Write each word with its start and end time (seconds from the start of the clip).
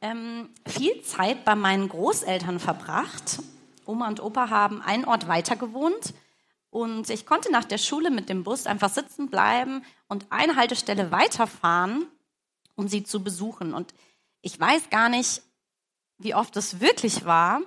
ähm, 0.00 0.50
viel 0.66 1.02
Zeit 1.02 1.44
bei 1.44 1.54
meinen 1.54 1.88
Großeltern 1.88 2.60
verbracht. 2.60 3.40
Oma 3.84 4.08
und 4.08 4.20
Opa 4.20 4.50
haben 4.50 4.82
einen 4.82 5.04
Ort 5.04 5.28
weiter 5.28 5.56
gewohnt 5.56 6.14
und 6.70 7.08
ich 7.10 7.26
konnte 7.26 7.50
nach 7.50 7.64
der 7.64 7.78
Schule 7.78 8.10
mit 8.10 8.28
dem 8.28 8.44
Bus 8.44 8.66
einfach 8.66 8.90
sitzen 8.90 9.30
bleiben 9.30 9.84
und 10.08 10.26
eine 10.30 10.56
Haltestelle 10.56 11.10
weiterfahren, 11.10 12.06
um 12.74 12.88
sie 12.88 13.04
zu 13.04 13.22
besuchen. 13.22 13.74
Und 13.74 13.94
ich 14.42 14.58
weiß 14.58 14.90
gar 14.90 15.08
nicht, 15.08 15.42
wie 16.18 16.34
oft 16.34 16.56
es 16.56 16.80
wirklich 16.80 17.24
war, 17.24 17.60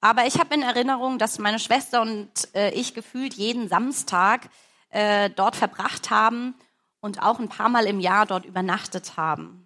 aber 0.00 0.26
ich 0.26 0.38
habe 0.38 0.54
in 0.54 0.62
Erinnerung, 0.62 1.18
dass 1.18 1.38
meine 1.38 1.58
Schwester 1.58 2.02
und 2.02 2.30
äh, 2.54 2.70
ich 2.70 2.94
gefühlt 2.94 3.34
jeden 3.34 3.68
Samstag 3.68 4.50
äh, 4.90 5.30
dort 5.30 5.56
verbracht 5.56 6.10
haben 6.10 6.54
und 7.00 7.22
auch 7.22 7.38
ein 7.38 7.48
paar 7.48 7.68
Mal 7.68 7.86
im 7.86 8.00
Jahr 8.00 8.26
dort 8.26 8.44
übernachtet 8.44 9.16
haben. 9.16 9.65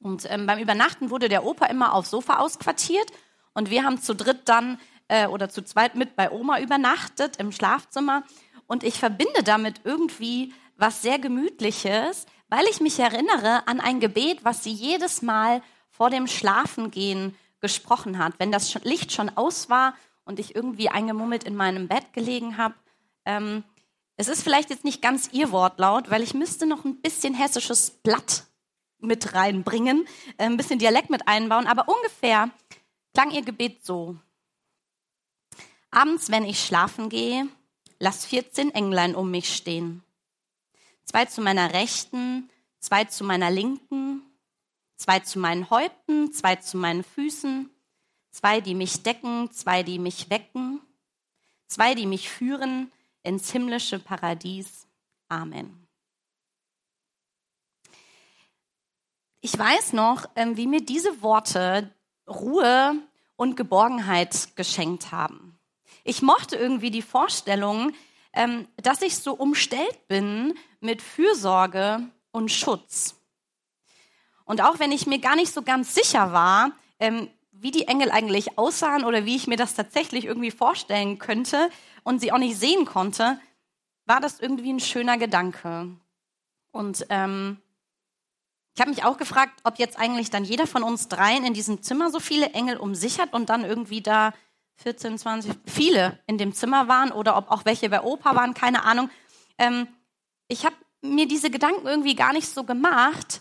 Und 0.00 0.30
ähm, 0.30 0.46
beim 0.46 0.58
Übernachten 0.58 1.10
wurde 1.10 1.28
der 1.28 1.44
Opa 1.44 1.66
immer 1.66 1.94
aufs 1.94 2.10
Sofa 2.10 2.38
ausquartiert 2.38 3.10
und 3.54 3.70
wir 3.70 3.84
haben 3.84 4.00
zu 4.00 4.14
dritt 4.14 4.48
dann 4.48 4.78
äh, 5.08 5.26
oder 5.26 5.48
zu 5.48 5.62
zweit 5.62 5.94
mit 5.94 6.14
bei 6.16 6.30
Oma 6.30 6.60
übernachtet 6.60 7.36
im 7.38 7.52
Schlafzimmer. 7.52 8.22
Und 8.66 8.84
ich 8.84 8.98
verbinde 8.98 9.42
damit 9.44 9.80
irgendwie 9.84 10.52
was 10.76 11.00
sehr 11.00 11.18
Gemütliches, 11.18 12.26
weil 12.48 12.66
ich 12.66 12.80
mich 12.80 12.98
erinnere 12.98 13.66
an 13.66 13.80
ein 13.80 14.00
Gebet, 14.00 14.44
was 14.44 14.62
sie 14.62 14.72
jedes 14.72 15.22
Mal 15.22 15.62
vor 15.88 16.10
dem 16.10 16.26
Schlafengehen 16.26 17.34
gesprochen 17.60 18.18
hat. 18.18 18.34
Wenn 18.38 18.52
das 18.52 18.74
Licht 18.84 19.12
schon 19.12 19.30
aus 19.36 19.70
war 19.70 19.94
und 20.24 20.38
ich 20.38 20.54
irgendwie 20.54 20.90
eingemummelt 20.90 21.44
in 21.44 21.56
meinem 21.56 21.88
Bett 21.88 22.12
gelegen 22.12 22.58
habe. 22.58 22.74
Ähm, 23.24 23.64
es 24.18 24.28
ist 24.28 24.42
vielleicht 24.42 24.70
jetzt 24.70 24.84
nicht 24.84 25.00
ganz 25.00 25.30
ihr 25.32 25.50
Wortlaut, 25.50 26.10
weil 26.10 26.22
ich 26.22 26.34
müsste 26.34 26.66
noch 26.66 26.84
ein 26.84 27.00
bisschen 27.00 27.32
hessisches 27.32 27.90
Blatt 27.90 28.44
mit 28.98 29.34
reinbringen, 29.34 30.06
äh, 30.38 30.44
ein 30.44 30.56
bisschen 30.56 30.78
Dialekt 30.78 31.10
mit 31.10 31.26
einbauen, 31.28 31.66
aber 31.66 31.88
ungefähr 31.88 32.50
klang 33.14 33.30
ihr 33.30 33.42
Gebet 33.42 33.84
so. 33.84 34.16
Abends, 35.90 36.30
wenn 36.30 36.44
ich 36.44 36.64
schlafen 36.64 37.08
gehe, 37.08 37.48
lass 37.98 38.26
14 38.26 38.74
Englein 38.74 39.14
um 39.14 39.30
mich 39.30 39.54
stehen. 39.54 40.02
Zwei 41.04 41.24
zu 41.24 41.40
meiner 41.40 41.72
Rechten, 41.72 42.50
zwei 42.80 43.04
zu 43.04 43.24
meiner 43.24 43.50
Linken, 43.50 44.22
zwei 44.96 45.20
zu 45.20 45.38
meinen 45.38 45.70
Häupten, 45.70 46.32
zwei 46.32 46.56
zu 46.56 46.76
meinen 46.76 47.04
Füßen, 47.04 47.70
zwei, 48.30 48.60
die 48.60 48.74
mich 48.74 49.02
decken, 49.02 49.50
zwei, 49.52 49.82
die 49.82 49.98
mich 49.98 50.28
wecken, 50.30 50.80
zwei, 51.68 51.94
die 51.94 52.06
mich 52.06 52.28
führen 52.28 52.92
ins 53.22 53.50
himmlische 53.50 53.98
Paradies. 53.98 54.86
Amen. 55.28 55.85
Ich 59.40 59.58
weiß 59.58 59.92
noch, 59.92 60.26
ähm, 60.34 60.56
wie 60.56 60.66
mir 60.66 60.80
diese 60.80 61.22
Worte 61.22 61.94
Ruhe 62.28 62.96
und 63.36 63.56
Geborgenheit 63.56 64.56
geschenkt 64.56 65.12
haben. 65.12 65.58
Ich 66.04 66.22
mochte 66.22 66.56
irgendwie 66.56 66.90
die 66.90 67.02
Vorstellung, 67.02 67.92
ähm, 68.32 68.66
dass 68.76 69.02
ich 69.02 69.16
so 69.16 69.34
umstellt 69.34 70.08
bin 70.08 70.54
mit 70.80 71.02
Fürsorge 71.02 72.02
und 72.32 72.50
Schutz. 72.50 73.16
Und 74.44 74.62
auch 74.62 74.78
wenn 74.78 74.92
ich 74.92 75.06
mir 75.06 75.18
gar 75.18 75.36
nicht 75.36 75.52
so 75.52 75.62
ganz 75.62 75.94
sicher 75.94 76.32
war, 76.32 76.72
ähm, 77.00 77.28
wie 77.50 77.70
die 77.70 77.88
Engel 77.88 78.10
eigentlich 78.10 78.58
aussahen 78.58 79.04
oder 79.04 79.24
wie 79.24 79.36
ich 79.36 79.46
mir 79.46 79.56
das 79.56 79.74
tatsächlich 79.74 80.26
irgendwie 80.26 80.50
vorstellen 80.50 81.18
könnte 81.18 81.70
und 82.04 82.20
sie 82.20 82.32
auch 82.32 82.38
nicht 82.38 82.58
sehen 82.58 82.84
konnte, 82.84 83.40
war 84.04 84.20
das 84.20 84.40
irgendwie 84.40 84.72
ein 84.72 84.80
schöner 84.80 85.18
Gedanke. 85.18 85.88
Und 86.70 87.06
ähm, 87.08 87.60
ich 88.76 88.80
habe 88.82 88.90
mich 88.90 89.04
auch 89.04 89.16
gefragt, 89.16 89.58
ob 89.64 89.78
jetzt 89.78 89.98
eigentlich 89.98 90.28
dann 90.28 90.44
jeder 90.44 90.66
von 90.66 90.82
uns 90.82 91.08
dreien 91.08 91.46
in 91.46 91.54
diesem 91.54 91.82
Zimmer 91.82 92.10
so 92.10 92.20
viele 92.20 92.50
Engel 92.50 92.76
um 92.76 92.94
sich 92.94 93.18
hat 93.18 93.32
und 93.32 93.48
dann 93.48 93.64
irgendwie 93.64 94.02
da 94.02 94.34
14, 94.82 95.16
20, 95.16 95.52
viele 95.64 96.18
in 96.26 96.36
dem 96.36 96.52
Zimmer 96.52 96.86
waren 96.86 97.10
oder 97.10 97.38
ob 97.38 97.50
auch 97.50 97.64
welche 97.64 97.88
bei 97.88 98.02
Opa 98.02 98.36
waren, 98.36 98.52
keine 98.52 98.84
Ahnung. 98.84 99.08
Ähm, 99.56 99.88
ich 100.46 100.66
habe 100.66 100.76
mir 101.00 101.26
diese 101.26 101.48
Gedanken 101.48 101.86
irgendwie 101.86 102.14
gar 102.14 102.34
nicht 102.34 102.48
so 102.48 102.64
gemacht, 102.64 103.40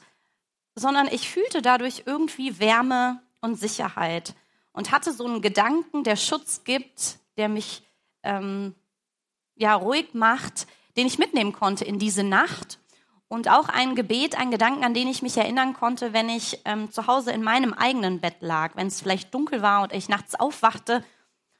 sondern 0.73 1.07
ich 1.07 1.29
fühlte 1.29 1.61
dadurch 1.61 2.03
irgendwie 2.05 2.57
Wärme 2.59 3.21
und 3.41 3.59
Sicherheit 3.59 4.35
und 4.71 4.91
hatte 4.91 5.11
so 5.11 5.25
einen 5.25 5.41
Gedanken, 5.41 6.05
der 6.05 6.15
Schutz 6.15 6.63
gibt, 6.63 7.17
der 7.35 7.49
mich 7.49 7.83
ähm, 8.23 8.73
ja 9.55 9.75
ruhig 9.75 10.13
macht, 10.13 10.65
den 10.95 11.07
ich 11.07 11.19
mitnehmen 11.19 11.51
konnte 11.51 11.83
in 11.83 11.99
diese 11.99 12.23
Nacht 12.23 12.79
und 13.35 13.49
auch 13.49 13.67
ein 13.67 13.95
Gebet, 13.95 14.37
ein 14.37 14.49
Gedanken, 14.49 14.85
an 14.85 14.93
den 14.93 15.09
ich 15.09 15.21
mich 15.21 15.35
erinnern 15.35 15.73
konnte, 15.73 16.13
wenn 16.13 16.29
ich 16.29 16.61
ähm, 16.63 16.89
zu 16.89 17.05
Hause 17.05 17.33
in 17.33 17.43
meinem 17.43 17.73
eigenen 17.73 18.21
Bett 18.21 18.37
lag, 18.39 18.77
wenn 18.77 18.87
es 18.87 19.01
vielleicht 19.01 19.33
dunkel 19.33 19.61
war 19.61 19.83
und 19.83 19.91
ich 19.91 20.07
nachts 20.07 20.35
aufwachte 20.35 21.03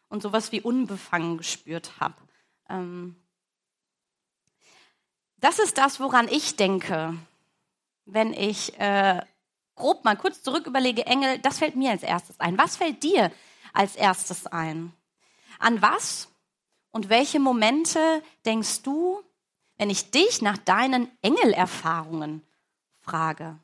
und 0.07 0.23
sowas 0.23 0.53
wie 0.53 0.61
unbefangen 0.61 1.37
gespürt 1.37 1.99
habe. 1.99 2.15
Ähm 2.69 3.17
das 5.35 5.59
ist 5.59 5.77
das, 5.77 5.99
woran 5.99 6.29
ich 6.29 6.55
denke, 6.55 7.13
wenn 8.05 8.31
ich 8.31 8.79
äh, 8.79 9.19
grob 9.75 10.05
mal 10.05 10.15
kurz 10.15 10.41
zurück 10.43 10.67
überlege, 10.67 11.05
Engel, 11.05 11.39
das 11.39 11.59
fällt 11.59 11.75
mir 11.75 11.91
als 11.91 12.03
erstes 12.03 12.39
ein. 12.39 12.57
Was 12.57 12.77
fällt 12.77 13.03
dir 13.03 13.33
als 13.73 13.97
erstes 13.97 14.47
ein? 14.47 14.93
An 15.59 15.81
was 15.81 16.29
und 16.91 17.09
welche 17.09 17.41
Momente 17.41 18.23
denkst 18.45 18.81
du, 18.83 19.21
wenn 19.77 19.89
ich 19.89 20.11
dich 20.11 20.41
nach 20.41 20.57
deinen 20.57 21.11
Engelerfahrungen 21.21 22.45
frage. 23.01 23.59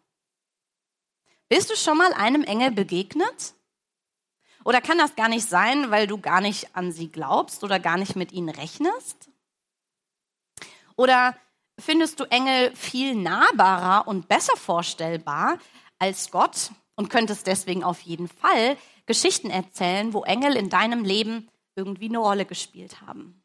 Bist 1.49 1.69
du 1.69 1.75
schon 1.75 1.97
mal 1.97 2.13
einem 2.13 2.43
Engel 2.43 2.71
begegnet? 2.71 3.53
Oder 4.63 4.79
kann 4.79 4.97
das 4.97 5.15
gar 5.15 5.27
nicht 5.27 5.49
sein, 5.49 5.89
weil 5.91 6.07
du 6.07 6.19
gar 6.19 6.39
nicht 6.39 6.75
an 6.75 6.91
sie 6.91 7.11
glaubst 7.11 7.63
oder 7.63 7.79
gar 7.79 7.97
nicht 7.97 8.15
mit 8.15 8.31
ihnen 8.31 8.49
rechnest? 8.49 9.29
Oder 10.95 11.35
findest 11.79 12.19
du 12.19 12.25
Engel 12.25 12.75
viel 12.75 13.15
nahbarer 13.15 14.07
und 14.07 14.27
besser 14.27 14.55
vorstellbar 14.55 15.57
als 15.97 16.29
Gott 16.31 16.71
und 16.95 17.09
könntest 17.09 17.47
deswegen 17.47 17.83
auf 17.83 18.01
jeden 18.01 18.27
Fall 18.27 18.77
Geschichten 19.07 19.49
erzählen, 19.49 20.13
wo 20.13 20.23
Engel 20.23 20.55
in 20.55 20.69
deinem 20.69 21.03
Leben 21.03 21.49
irgendwie 21.75 22.09
eine 22.09 22.19
Rolle 22.19 22.45
gespielt 22.45 23.01
haben? 23.01 23.40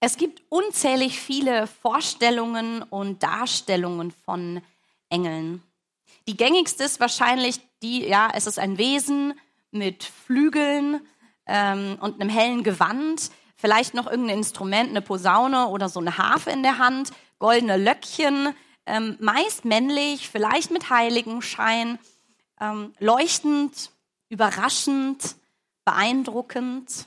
Es 0.00 0.16
gibt 0.16 0.42
unzählig 0.50 1.18
viele 1.18 1.66
Vorstellungen 1.66 2.82
und 2.82 3.22
Darstellungen 3.22 4.10
von 4.10 4.60
Engeln. 5.08 5.62
Die 6.28 6.36
gängigste 6.36 6.84
ist 6.84 7.00
wahrscheinlich 7.00 7.60
die, 7.82 8.06
ja, 8.06 8.28
es 8.34 8.46
ist 8.46 8.58
ein 8.58 8.78
Wesen 8.78 9.38
mit 9.70 10.04
Flügeln 10.04 11.00
ähm, 11.46 11.96
und 12.00 12.20
einem 12.20 12.30
hellen 12.30 12.62
Gewand, 12.62 13.30
vielleicht 13.56 13.94
noch 13.94 14.06
irgendein 14.06 14.38
Instrument, 14.38 14.90
eine 14.90 15.02
Posaune 15.02 15.68
oder 15.68 15.88
so 15.88 16.00
eine 16.00 16.18
Harfe 16.18 16.50
in 16.50 16.62
der 16.62 16.78
Hand, 16.78 17.12
goldene 17.38 17.76
Löckchen, 17.76 18.54
ähm, 18.86 19.16
meist 19.20 19.64
männlich, 19.64 20.28
vielleicht 20.28 20.70
mit 20.70 20.90
Heiligenschein, 20.90 21.98
ähm, 22.60 22.92
leuchtend, 22.98 23.90
überraschend, 24.28 25.36
beeindruckend. 25.84 27.06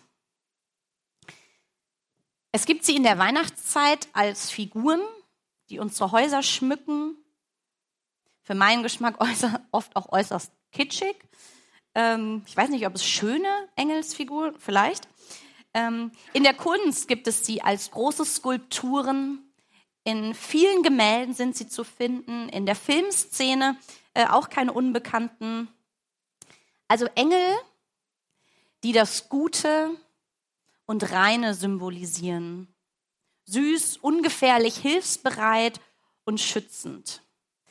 Es 2.51 2.65
gibt 2.65 2.83
sie 2.83 2.95
in 2.95 3.03
der 3.03 3.19
Weihnachtszeit 3.19 4.07
als 4.13 4.49
Figuren, 4.49 5.01
die 5.69 5.79
unsere 5.79 6.11
Häuser 6.11 6.41
schmücken. 6.41 7.15
Für 8.41 8.55
meinen 8.55 8.81
Geschmack 8.81 9.17
oft 9.71 9.95
auch 9.95 10.11
äußerst 10.11 10.51
kitschig. 10.71 11.15
Ähm, 11.93 12.43
ich 12.47 12.57
weiß 12.57 12.69
nicht, 12.69 12.87
ob 12.87 12.95
es 12.95 13.05
schöne 13.05 13.47
Engelsfiguren, 13.75 14.55
vielleicht. 14.57 15.07
Ähm, 15.73 16.11
in 16.33 16.43
der 16.43 16.55
Kunst 16.55 17.07
gibt 17.07 17.27
es 17.27 17.45
sie 17.45 17.61
als 17.61 17.91
große 17.91 18.25
Skulpturen. 18.25 19.53
In 20.03 20.33
vielen 20.33 20.81
Gemälden 20.81 21.35
sind 21.35 21.55
sie 21.55 21.67
zu 21.67 21.83
finden. 21.83 22.49
In 22.49 22.65
der 22.65 22.75
Filmszene 22.75 23.77
äh, 24.15 24.25
auch 24.25 24.49
keine 24.49 24.73
Unbekannten. 24.73 25.67
Also 26.87 27.05
Engel, 27.13 27.55
die 28.83 28.93
das 28.93 29.29
Gute, 29.29 29.91
und 30.89 31.11
Reine 31.11 31.53
symbolisieren. 31.53 32.67
Süß, 33.45 33.97
ungefährlich, 33.97 34.75
hilfsbereit 34.77 35.79
und 36.23 36.41
schützend. 36.41 37.21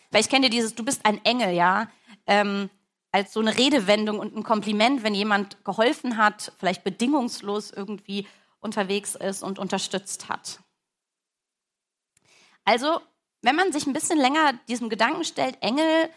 Vielleicht 0.08 0.30
kennt 0.30 0.44
ihr 0.44 0.52
dieses, 0.52 0.76
du 0.76 0.84
bist 0.84 1.04
ein 1.04 1.24
Engel, 1.24 1.52
ja. 1.52 1.90
Ähm, 2.28 2.70
als 3.10 3.32
so 3.32 3.40
eine 3.40 3.58
Redewendung 3.58 4.20
und 4.20 4.36
ein 4.36 4.44
Kompliment, 4.44 5.02
wenn 5.02 5.16
jemand 5.16 5.64
geholfen 5.64 6.16
hat, 6.16 6.52
vielleicht 6.58 6.84
bedingungslos 6.84 7.72
irgendwie 7.72 8.28
unterwegs 8.60 9.16
ist 9.16 9.42
und 9.42 9.58
unterstützt 9.58 10.28
hat. 10.28 10.60
Also, 12.64 13.00
wenn 13.42 13.56
man 13.56 13.72
sich 13.72 13.88
ein 13.88 13.94
bisschen 13.94 14.18
länger 14.20 14.52
diesem 14.68 14.88
Gedanken 14.88 15.24
stellt, 15.24 15.60
Engel, 15.60 16.08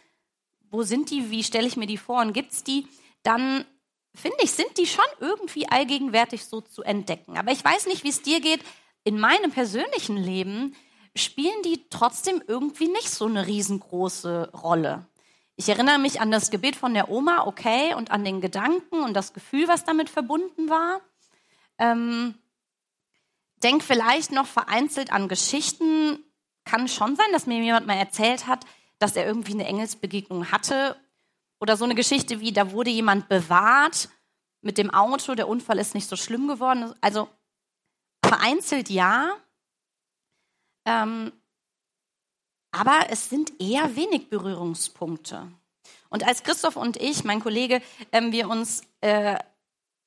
wo 0.70 0.84
sind 0.84 1.10
die, 1.10 1.32
wie 1.32 1.44
stelle 1.44 1.66
ich 1.66 1.78
mir 1.78 1.88
die 1.88 1.98
vor 1.98 2.22
und 2.22 2.34
gibt 2.34 2.52
es 2.52 2.64
die, 2.64 2.88
dann 3.24 3.66
finde 4.14 4.38
ich, 4.42 4.52
sind 4.52 4.78
die 4.78 4.88
schon 4.88 5.06
irgendwie 5.20 5.68
allgegenwärtig 5.68 6.46
so 6.46 6.62
zu 6.62 6.84
entdecken. 6.84 7.38
Aber 7.38 7.52
ich 7.52 7.64
weiß 7.64 7.88
nicht, 7.88 8.04
wie 8.04 8.10
es 8.10 8.22
dir 8.22 8.42
geht. 8.42 8.62
In 9.04 9.20
meinem 9.20 9.52
persönlichen 9.52 10.18
Leben 10.18 10.76
spielen 11.16 11.62
die 11.64 11.86
trotzdem 11.90 12.44
irgendwie 12.48 12.88
nicht 12.88 13.10
so 13.10 13.26
eine 13.26 13.48
riesengroße 13.48 14.52
Rolle. 14.54 15.06
Ich 15.56 15.70
erinnere 15.70 16.00
mich 16.00 16.22
an 16.22 16.32
das 16.32 16.50
Gebet 16.50 16.76
von 16.76 16.94
der 16.94 17.10
Oma, 17.10 17.46
okay, 17.46 17.94
und 17.94 18.12
an 18.12 18.24
den 18.24 18.42
Gedanken 18.42 19.04
und 19.04 19.14
das 19.14 19.34
Gefühl, 19.34 19.68
was 19.68 19.84
damit 19.84 20.10
verbunden 20.10 20.70
war. 20.70 21.02
Ähm, 21.78 22.36
denk 23.64 23.84
vielleicht 23.84 24.32
noch 24.32 24.48
vereinzelt 24.48 25.12
an 25.12 25.28
Geschichten. 25.28 26.24
Kann 26.66 26.88
schon 26.88 27.16
sein, 27.16 27.32
dass 27.32 27.48
mir 27.48 27.62
jemand 27.62 27.88
mal 27.88 27.98
erzählt 27.98 28.48
hat, 28.48 28.66
dass 29.00 29.16
er 29.16 29.26
irgendwie 29.26 29.54
eine 29.54 29.66
Engelsbegegnung 29.66 30.52
hatte. 30.52 30.96
Oder 31.62 31.78
so 31.78 31.86
eine 31.86 31.96
Geschichte 31.96 32.40
wie, 32.40 32.52
da 32.52 32.72
wurde 32.72 32.90
jemand 32.90 33.30
bewahrt 33.30 34.10
mit 34.62 34.78
dem 34.78 34.90
Auto, 34.90 35.36
der 35.36 35.48
Unfall 35.48 35.80
ist 35.80 35.94
nicht 35.94 36.10
so 36.10 36.16
schlimm 36.16 36.48
geworden. 36.48 36.94
Also 37.02 37.30
vereinzelt 38.26 38.90
ja, 38.90 39.38
ähm, 40.86 41.32
aber 42.72 43.08
es 43.10 43.30
sind 43.30 43.62
eher 43.62 43.96
wenig 43.96 44.30
Berührungspunkte. 44.30 45.52
Und 46.10 46.26
als 46.26 46.44
Christoph 46.44 46.78
und 46.78 46.98
ich, 46.98 47.24
mein 47.24 47.42
Kollege, 47.42 47.82
ähm, 48.12 48.32
wir 48.32 48.50
uns 48.50 48.82
äh, 49.02 49.38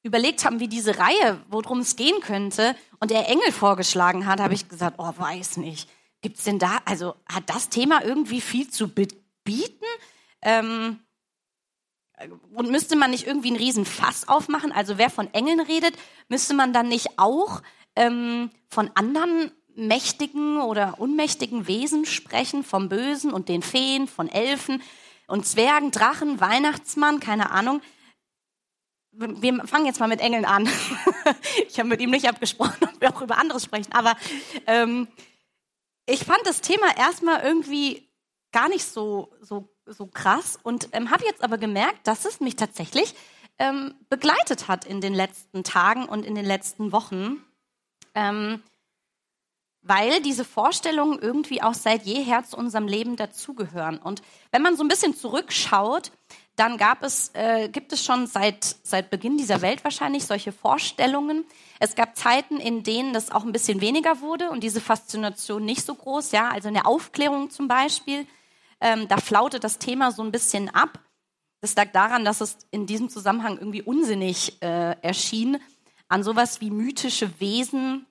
überlegt 0.03 0.45
haben, 0.45 0.61
wie 0.61 0.69
diese 0.69 0.99
Reihe, 0.99 1.41
worum 1.49 1.81
es 1.81 1.97
gehen 1.97 2.21
könnte, 2.21 2.75
und 3.01 3.13
er 3.13 3.29
Engel 3.29 3.53
vorgeschlagen 3.53 4.27
hat, 4.27 4.41
habe 4.41 4.55
ich 4.55 4.69
gesagt, 4.69 4.97
oh, 4.99 5.13
weiß 5.17 5.59
nicht. 5.59 5.89
Gibt 6.21 6.39
es 6.39 6.45
denn 6.45 6.59
da, 6.59 6.81
also 6.85 7.15
hat 7.27 7.49
das 7.51 7.69
Thema 7.69 8.03
irgendwie 8.03 8.41
viel 8.41 8.71
zu 8.71 8.89
bieten? 8.89 9.85
Ähm, 10.41 11.04
und 12.55 12.71
müsste 12.71 12.97
man 12.97 13.11
nicht 13.11 13.27
irgendwie 13.27 13.49
einen 13.49 13.57
riesen 13.57 13.85
Fass 13.85 14.29
aufmachen? 14.29 14.73
Also 14.73 14.99
wer 14.99 15.11
von 15.11 15.33
Engeln 15.35 15.61
redet, 15.61 15.95
müsste 16.29 16.55
man 16.55 16.73
dann 16.73 16.89
nicht 16.89 17.19
auch 17.19 17.63
ähm, 17.97 18.51
von 18.69 18.91
anderen 18.95 19.51
mächtigen 19.77 20.61
oder 20.61 21.01
unmächtigen 21.01 21.67
Wesen 21.67 22.07
sprechen, 22.07 22.63
vom 22.63 22.89
Bösen 22.89 23.33
und 23.33 23.49
den 23.49 23.63
Feen, 23.63 24.07
von 24.07 24.29
Elfen 24.29 24.83
und 25.27 25.47
Zwergen, 25.47 25.91
Drachen, 25.91 26.41
Weihnachtsmann, 26.41 27.21
keine 27.21 27.51
Ahnung. 27.51 27.81
Wir 29.13 29.67
fangen 29.67 29.87
jetzt 29.87 30.01
mal 30.01 30.09
mit 30.09 30.21
Engeln 30.21 30.45
an. 30.45 30.69
ich 31.69 31.79
habe 31.79 31.89
mit 31.89 32.01
ihm 32.01 32.11
nicht 32.11 32.29
abgesprochen, 32.29 32.77
ob 32.83 33.01
wir 33.01 33.15
auch 33.15 33.23
über 33.23 33.39
anderes 33.39 33.65
sprechen, 33.65 33.93
aber 33.93 34.17
ähm, 34.67 35.09
ich 36.07 36.25
fand 36.25 36.41
das 36.45 36.61
Thema 36.61 36.97
erstmal 36.97 37.43
irgendwie 37.43 38.09
gar 38.55 38.69
nicht 38.69 38.87
so, 38.87 39.33
so, 39.41 39.69
so 39.85 40.07
krass 40.07 40.59
und 40.63 40.89
ähm, 40.93 41.11
habe 41.11 41.25
jetzt 41.25 41.43
aber 41.43 41.59
gemerkt, 41.59 42.07
dass 42.07 42.25
es 42.25 42.41
mich 42.41 42.57
tatsächlich 42.57 43.15
ähm, 43.59 43.95
begleitet 44.09 44.69
hat 44.69 44.85
in 44.85 45.01
den 45.01 45.13
letzten 45.13 45.65
Tagen 45.65 46.07
und 46.07 46.25
in 46.25 46.35
den 46.35 46.45
letzten 46.45 46.93
Wochen. 46.93 47.45
Ähm, 48.15 48.63
weil 49.87 50.23
diese 50.23 50.47
Vorstellungen 50.47 51.19
irgendwie 51.19 51.63
auch 51.63 51.75
seit 51.75 52.05
jeher 52.05 52.43
zu 52.45 52.57
unserem 52.57 52.89
Leben 52.89 53.17
dazugehören. 53.17 53.99
Und 53.99 54.23
wenn 54.51 54.63
man 54.63 54.77
so 54.77 54.83
ein 54.83 54.89
bisschen 54.89 55.15
zurückschaut, 55.15 56.11
dann 56.57 56.79
gab 56.79 57.03
es, 57.03 57.33
äh, 57.35 57.69
gibt 57.69 57.93
es 57.93 58.03
schon 58.03 58.27
seit, 58.27 58.65
seit 58.83 59.11
Beginn 59.11 59.37
dieser 59.37 59.61
Welt 59.61 59.85
wahrscheinlich 59.85 60.25
solche 60.25 60.53
Vorstellungen. 60.53 61.45
Es 61.81 61.97
gab 61.97 62.17
Zeiten, 62.17 62.61
in 62.61 62.83
denen 62.83 63.13
das 63.13 63.31
auch 63.31 63.45
ein 63.45 63.53
bisschen 63.53 63.83
weniger 63.83 64.21
wurde 64.21 64.51
und 64.51 64.63
diese 64.63 64.81
Faszination 64.81 65.65
nicht 65.65 65.85
so 65.85 65.95
groß. 65.95 66.33
Ja, 66.33 66.49
also 66.49 66.69
in 66.69 66.75
der 66.75 66.87
Aufklärung 66.87 67.51
zum 67.51 67.69
Beispiel, 67.69 68.27
ähm, 68.81 69.09
da 69.09 69.17
flaute 69.19 69.61
das 69.61 69.79
Thema 69.79 70.13
so 70.13 70.23
ein 70.23 70.33
bisschen 70.33 70.69
ab. 70.69 71.01
Das 71.61 71.75
lag 71.77 71.93
daran, 71.93 72.25
dass 72.25 72.41
es 72.41 72.59
in 72.71 72.87
diesem 72.87 73.09
Zusammenhang 73.09 73.59
irgendwie 73.59 73.83
unsinnig 73.83 74.61
äh, 74.63 74.97
erschien, 75.03 75.59
an 76.09 76.23
sowas 76.23 76.61
wie 76.61 76.71
mythische 76.71 77.41
Wesen 77.41 78.07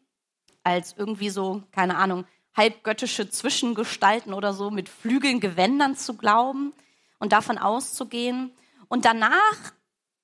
als 0.63 0.95
irgendwie 0.97 1.29
so, 1.29 1.63
keine 1.71 1.97
Ahnung, 1.97 2.25
halbgöttische 2.55 3.29
Zwischengestalten 3.29 4.33
oder 4.33 4.53
so 4.53 4.71
mit 4.71 4.89
Flügeln, 4.89 5.39
Gewändern 5.39 5.95
zu 5.95 6.15
glauben 6.15 6.73
und 7.19 7.33
davon 7.33 7.57
auszugehen. 7.57 8.51
Und 8.87 9.05
danach, 9.05 9.73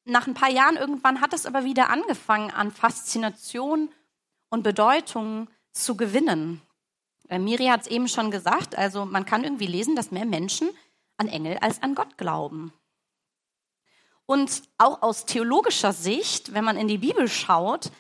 nach 0.06 0.28
ein 0.28 0.34
paar 0.34 0.50
Jahren 0.50 0.78
irgendwann, 0.78 1.22
hat 1.22 1.34
es 1.34 1.46
aber 1.46 1.64
wieder 1.64 1.90
angefangen, 1.90 2.52
an 2.52 2.72
Faszination 2.72 3.90
und 4.50 4.64
Bedeutung 4.64 5.50
zu 5.72 5.96
gewinnen. 5.96 6.62
Äh, 7.30 7.40
Miri 7.40 7.68
hat 7.68 7.82
es 7.82 7.88
eben 7.88 8.08
schon 8.08 8.32
gesagt, 8.32 8.78
also 8.78 9.06
man 9.06 9.26
kann 9.26 9.44
irgendwie 9.44 9.68
lesen, 9.68 9.96
dass 9.96 10.12
mehr 10.12 10.26
Menschen 10.26 10.70
an 11.18 11.28
Engel 11.28 11.58
als 11.60 11.82
an 11.82 11.96
Gott 11.96 12.18
glauben. 12.18 12.74
Und 14.26 14.64
auch 14.78 15.02
aus 15.02 15.26
theologischer 15.26 15.94
Sicht, 15.94 16.54
wenn 16.54 16.64
man 16.64 16.78
in 16.78 16.88
die 16.88 17.00
Bibel 17.00 17.28
schaut, 17.28 17.92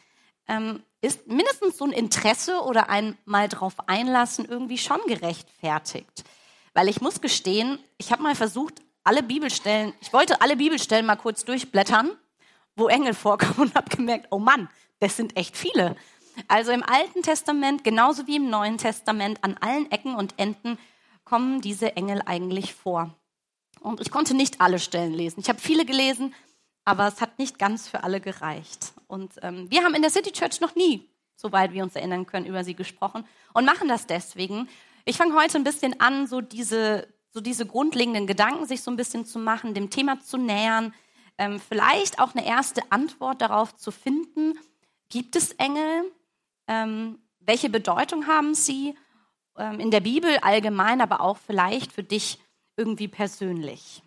ähm, 0.47 0.83
ist 1.01 1.27
mindestens 1.27 1.77
so 1.77 1.85
ein 1.85 1.91
Interesse 1.91 2.61
oder 2.61 2.89
ein 2.89 3.17
mal 3.25 3.47
drauf 3.47 3.75
einlassen 3.87 4.45
irgendwie 4.45 4.77
schon 4.77 4.99
gerechtfertigt. 5.07 6.23
Weil 6.73 6.89
ich 6.89 7.01
muss 7.01 7.21
gestehen, 7.21 7.79
ich 7.97 8.11
habe 8.11 8.21
mal 8.21 8.35
versucht, 8.35 8.81
alle 9.03 9.23
Bibelstellen, 9.23 9.93
ich 10.01 10.13
wollte 10.13 10.41
alle 10.41 10.57
Bibelstellen 10.57 11.05
mal 11.05 11.15
kurz 11.15 11.45
durchblättern, 11.45 12.11
wo 12.75 12.87
Engel 12.87 13.13
vorkommen 13.13 13.69
und 13.69 13.75
habe 13.75 13.95
gemerkt, 13.95 14.27
oh 14.29 14.39
Mann, 14.39 14.69
das 14.99 15.17
sind 15.17 15.35
echt 15.37 15.57
viele. 15.57 15.95
Also 16.47 16.71
im 16.71 16.83
Alten 16.83 17.21
Testament, 17.21 17.83
genauso 17.83 18.27
wie 18.27 18.37
im 18.37 18.49
Neuen 18.49 18.77
Testament, 18.77 19.43
an 19.43 19.57
allen 19.59 19.91
Ecken 19.91 20.15
und 20.15 20.33
Enden 20.37 20.77
kommen 21.23 21.61
diese 21.61 21.95
Engel 21.95 22.21
eigentlich 22.25 22.73
vor. 22.73 23.13
Und 23.81 24.01
ich 24.01 24.11
konnte 24.11 24.33
nicht 24.33 24.61
alle 24.61 24.79
Stellen 24.79 25.13
lesen. 25.13 25.39
Ich 25.39 25.49
habe 25.49 25.59
viele 25.59 25.85
gelesen, 25.85 26.33
aber 26.85 27.07
es 27.07 27.21
hat 27.21 27.39
nicht 27.39 27.59
ganz 27.59 27.87
für 27.87 28.03
alle 28.03 28.19
gereicht. 28.19 28.93
Und 29.07 29.33
ähm, 29.41 29.69
wir 29.69 29.83
haben 29.83 29.93
in 29.93 30.01
der 30.01 30.11
City 30.11 30.31
Church 30.31 30.59
noch 30.59 30.75
nie, 30.75 31.07
soweit 31.35 31.71
wir 31.71 31.83
uns 31.83 31.95
erinnern 31.95 32.25
können, 32.25 32.45
über 32.45 32.63
sie 32.63 32.73
gesprochen 32.73 33.25
und 33.53 33.65
machen 33.65 33.87
das 33.87 34.07
deswegen. 34.07 34.67
Ich 35.05 35.17
fange 35.17 35.35
heute 35.35 35.57
ein 35.57 35.63
bisschen 35.63 35.99
an, 36.01 36.27
so 36.27 36.41
diese, 36.41 37.07
so 37.31 37.41
diese 37.41 37.65
grundlegenden 37.65 38.27
Gedanken 38.27 38.65
sich 38.65 38.81
so 38.81 38.91
ein 38.91 38.97
bisschen 38.97 39.25
zu 39.25 39.39
machen, 39.39 39.73
dem 39.73 39.89
Thema 39.89 40.19
zu 40.19 40.37
nähern, 40.37 40.93
ähm, 41.37 41.59
vielleicht 41.59 42.19
auch 42.19 42.35
eine 42.35 42.45
erste 42.45 42.81
Antwort 42.91 43.41
darauf 43.41 43.75
zu 43.75 43.91
finden. 43.91 44.59
Gibt 45.09 45.35
es 45.35 45.53
Engel? 45.53 46.11
Ähm, 46.69 47.17
welche 47.39 47.69
Bedeutung 47.69 48.27
haben 48.27 48.53
sie 48.53 48.95
ähm, 49.57 49.79
in 49.79 49.89
der 49.89 50.01
Bibel 50.01 50.37
allgemein, 50.37 51.01
aber 51.01 51.19
auch 51.19 51.37
vielleicht 51.37 51.91
für 51.91 52.03
dich 52.03 52.39
irgendwie 52.77 53.07
persönlich? 53.07 54.03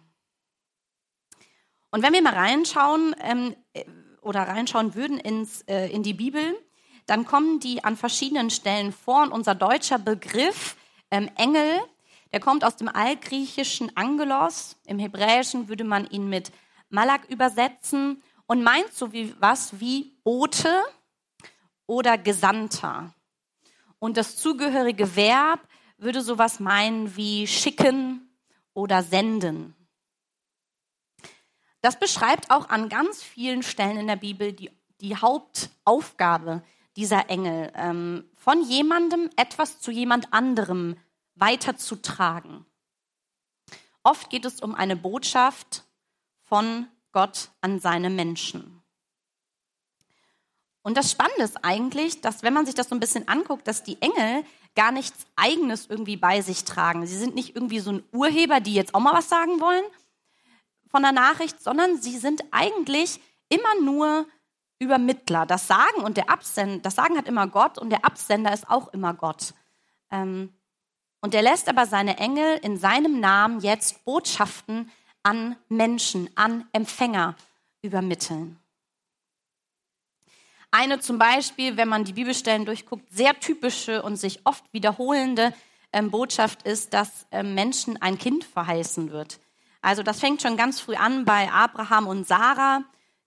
Und 1.90 2.02
wenn 2.02 2.12
wir 2.12 2.22
mal 2.22 2.34
reinschauen 2.34 3.16
ähm, 3.20 3.56
äh, 3.74 3.84
oder 4.22 4.42
reinschauen 4.42 4.94
würden 4.94 5.18
ins, 5.18 5.62
äh, 5.62 5.88
in 5.88 6.04
die 6.04 6.14
Bibel, 6.14 6.56
dann 7.06 7.26
kommen 7.26 7.58
die 7.58 7.82
an 7.82 7.96
verschiedenen 7.96 8.48
Stellen 8.48 8.92
vor. 8.92 9.24
Und 9.24 9.32
unser 9.32 9.56
deutscher 9.56 9.98
Begriff 9.98 10.76
ähm, 11.10 11.28
Engel, 11.36 11.80
der 12.32 12.38
kommt 12.38 12.64
aus 12.64 12.76
dem 12.76 12.88
altgriechischen 12.88 13.96
Angelos. 13.96 14.76
Im 14.86 15.00
Hebräischen 15.00 15.68
würde 15.68 15.84
man 15.84 16.06
ihn 16.06 16.28
mit 16.28 16.52
Malak 16.90 17.28
übersetzen 17.28 18.22
und 18.46 18.62
meint 18.62 18.92
so 18.92 19.12
wie 19.12 19.34
was 19.40 19.80
wie 19.80 20.16
Bote 20.22 20.80
oder 21.86 22.18
Gesandter. 22.18 23.12
Und 23.98 24.16
das 24.16 24.36
zugehörige 24.36 25.16
Verb 25.16 25.60
würde 25.96 26.22
sowas 26.22 26.60
meinen 26.60 27.16
wie 27.16 27.46
schicken 27.46 28.28
oder 28.74 29.02
senden. 29.02 29.74
Das 31.80 31.98
beschreibt 31.98 32.50
auch 32.50 32.68
an 32.68 32.88
ganz 32.88 33.22
vielen 33.22 33.62
Stellen 33.62 33.98
in 33.98 34.06
der 34.06 34.16
Bibel 34.16 34.52
die, 34.52 34.70
die 35.00 35.16
Hauptaufgabe 35.16 36.62
dieser 36.96 37.30
Engel, 37.30 37.72
ähm, 37.74 38.28
von 38.36 38.62
jemandem 38.62 39.30
etwas 39.36 39.80
zu 39.80 39.90
jemand 39.90 40.32
anderem 40.32 40.96
weiterzutragen. 41.34 42.66
Oft 44.02 44.30
geht 44.30 44.44
es 44.44 44.60
um 44.60 44.74
eine 44.74 44.96
Botschaft 44.96 45.84
von 46.42 46.88
Gott 47.12 47.50
an 47.60 47.78
seine 47.78 48.10
Menschen. 48.10 48.81
Und 50.82 50.96
das 50.96 51.10
Spannende 51.10 51.44
ist 51.44 51.64
eigentlich, 51.64 52.20
dass 52.20 52.42
wenn 52.42 52.52
man 52.52 52.66
sich 52.66 52.74
das 52.74 52.88
so 52.88 52.94
ein 52.94 53.00
bisschen 53.00 53.28
anguckt, 53.28 53.68
dass 53.68 53.82
die 53.82 54.00
Engel 54.02 54.44
gar 54.74 54.90
nichts 54.90 55.26
Eigenes 55.36 55.86
irgendwie 55.86 56.16
bei 56.16 56.40
sich 56.40 56.64
tragen. 56.64 57.06
Sie 57.06 57.16
sind 57.16 57.34
nicht 57.34 57.54
irgendwie 57.54 57.80
so 57.80 57.92
ein 57.92 58.02
Urheber, 58.12 58.60
die 58.60 58.74
jetzt 58.74 58.94
auch 58.94 59.00
mal 59.00 59.14
was 59.14 59.28
sagen 59.28 59.60
wollen, 59.60 59.84
von 60.90 61.02
der 61.02 61.12
Nachricht, 61.12 61.62
sondern 61.62 62.00
sie 62.00 62.18
sind 62.18 62.42
eigentlich 62.50 63.20
immer 63.48 63.80
nur 63.82 64.26
Übermittler. 64.78 65.46
Das 65.46 65.66
Sagen 65.66 66.02
und 66.02 66.16
der 66.16 66.30
Absender, 66.30 66.78
das 66.82 66.96
Sagen 66.96 67.16
hat 67.16 67.28
immer 67.28 67.46
Gott 67.46 67.78
und 67.78 67.90
der 67.90 68.04
Absender 68.04 68.52
ist 68.52 68.68
auch 68.68 68.88
immer 68.88 69.14
Gott. 69.14 69.54
Ähm, 70.10 70.52
und 71.20 71.34
er 71.34 71.42
lässt 71.42 71.68
aber 71.68 71.86
seine 71.86 72.18
Engel 72.18 72.58
in 72.62 72.76
seinem 72.76 73.20
Namen 73.20 73.60
jetzt 73.60 74.04
Botschaften 74.04 74.90
an 75.22 75.56
Menschen, 75.68 76.28
an 76.34 76.66
Empfänger 76.72 77.36
übermitteln. 77.80 78.58
Eine 80.74 81.00
zum 81.00 81.18
Beispiel, 81.18 81.76
wenn 81.76 81.88
man 81.88 82.04
die 82.04 82.14
Bibelstellen 82.14 82.64
durchguckt, 82.64 83.04
sehr 83.12 83.38
typische 83.38 84.02
und 84.02 84.16
sich 84.16 84.40
oft 84.44 84.64
wiederholende 84.72 85.52
ähm, 85.92 86.10
Botschaft 86.10 86.62
ist, 86.62 86.94
dass 86.94 87.26
ähm, 87.30 87.54
Menschen 87.54 88.00
ein 88.00 88.16
Kind 88.18 88.42
verheißen 88.42 89.10
wird. 89.10 89.38
Also 89.82 90.02
das 90.02 90.20
fängt 90.20 90.40
schon 90.40 90.56
ganz 90.56 90.80
früh 90.80 90.94
an 90.94 91.26
bei 91.26 91.52
Abraham 91.52 92.06
und 92.06 92.26
Sarah, 92.26 92.84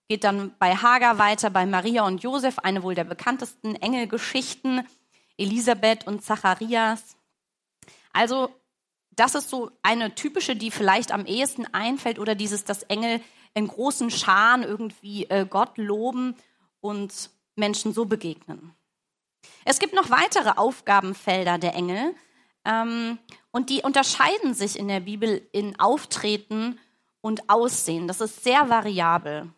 geht 0.08 0.24
dann 0.24 0.56
bei 0.58 0.74
Hagar 0.74 1.18
weiter, 1.18 1.50
bei 1.50 1.66
Maria 1.66 2.04
und 2.04 2.20
Josef, 2.20 2.58
eine 2.58 2.82
wohl 2.82 2.96
der 2.96 3.04
bekanntesten 3.04 3.76
Engelgeschichten, 3.76 4.84
Elisabeth 5.38 6.04
und 6.04 6.24
Zacharias. 6.24 7.16
Also 8.12 8.50
das 9.12 9.36
ist 9.36 9.50
so 9.50 9.70
eine 9.82 10.16
typische, 10.16 10.56
die 10.56 10.72
vielleicht 10.72 11.12
am 11.12 11.26
ehesten 11.26 11.64
einfällt 11.72 12.18
oder 12.18 12.34
dieses, 12.34 12.64
dass 12.64 12.82
Engel 12.82 13.20
in 13.54 13.68
großen 13.68 14.10
Scharen 14.10 14.64
irgendwie 14.64 15.26
äh, 15.30 15.46
Gott 15.48 15.78
loben 15.78 16.34
und 16.80 17.30
Menschen 17.56 17.92
so 17.92 18.04
begegnen. 18.04 18.74
Es 19.64 19.78
gibt 19.78 19.94
noch 19.94 20.10
weitere 20.10 20.50
Aufgabenfelder 20.50 21.58
der 21.58 21.74
Engel 21.74 22.14
ähm, 22.64 23.18
und 23.50 23.70
die 23.70 23.82
unterscheiden 23.82 24.54
sich 24.54 24.78
in 24.78 24.88
der 24.88 25.00
Bibel 25.00 25.46
in 25.52 25.78
Auftreten 25.80 26.78
und 27.20 27.48
Aussehen. 27.48 28.06
Das 28.06 28.20
ist 28.20 28.44
sehr 28.44 28.68
variabel. 28.68 29.50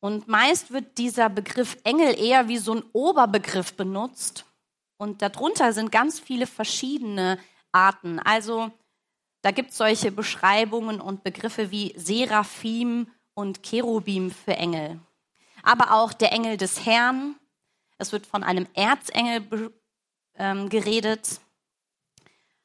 Und 0.00 0.28
meist 0.28 0.70
wird 0.70 0.96
dieser 0.98 1.28
Begriff 1.28 1.76
Engel 1.84 2.18
eher 2.18 2.48
wie 2.48 2.58
so 2.58 2.74
ein 2.74 2.84
Oberbegriff 2.92 3.74
benutzt. 3.74 4.46
Und 4.96 5.22
darunter 5.22 5.72
sind 5.72 5.92
ganz 5.92 6.20
viele 6.20 6.46
verschiedene 6.46 7.38
Arten. 7.72 8.18
Also 8.18 8.70
da 9.42 9.50
gibt 9.50 9.70
es 9.70 9.78
solche 9.78 10.12
Beschreibungen 10.12 11.00
und 11.00 11.22
Begriffe 11.22 11.70
wie 11.70 11.94
Seraphim 11.96 13.08
und 13.34 13.62
Cherubim 13.62 14.30
für 14.30 14.56
Engel 14.56 15.00
aber 15.62 15.92
auch 15.92 16.12
der 16.12 16.32
Engel 16.32 16.56
des 16.56 16.84
Herrn. 16.86 17.36
Es 17.98 18.12
wird 18.12 18.26
von 18.26 18.42
einem 18.42 18.66
Erzengel 18.74 19.72
ähm, 20.36 20.68
geredet, 20.68 21.40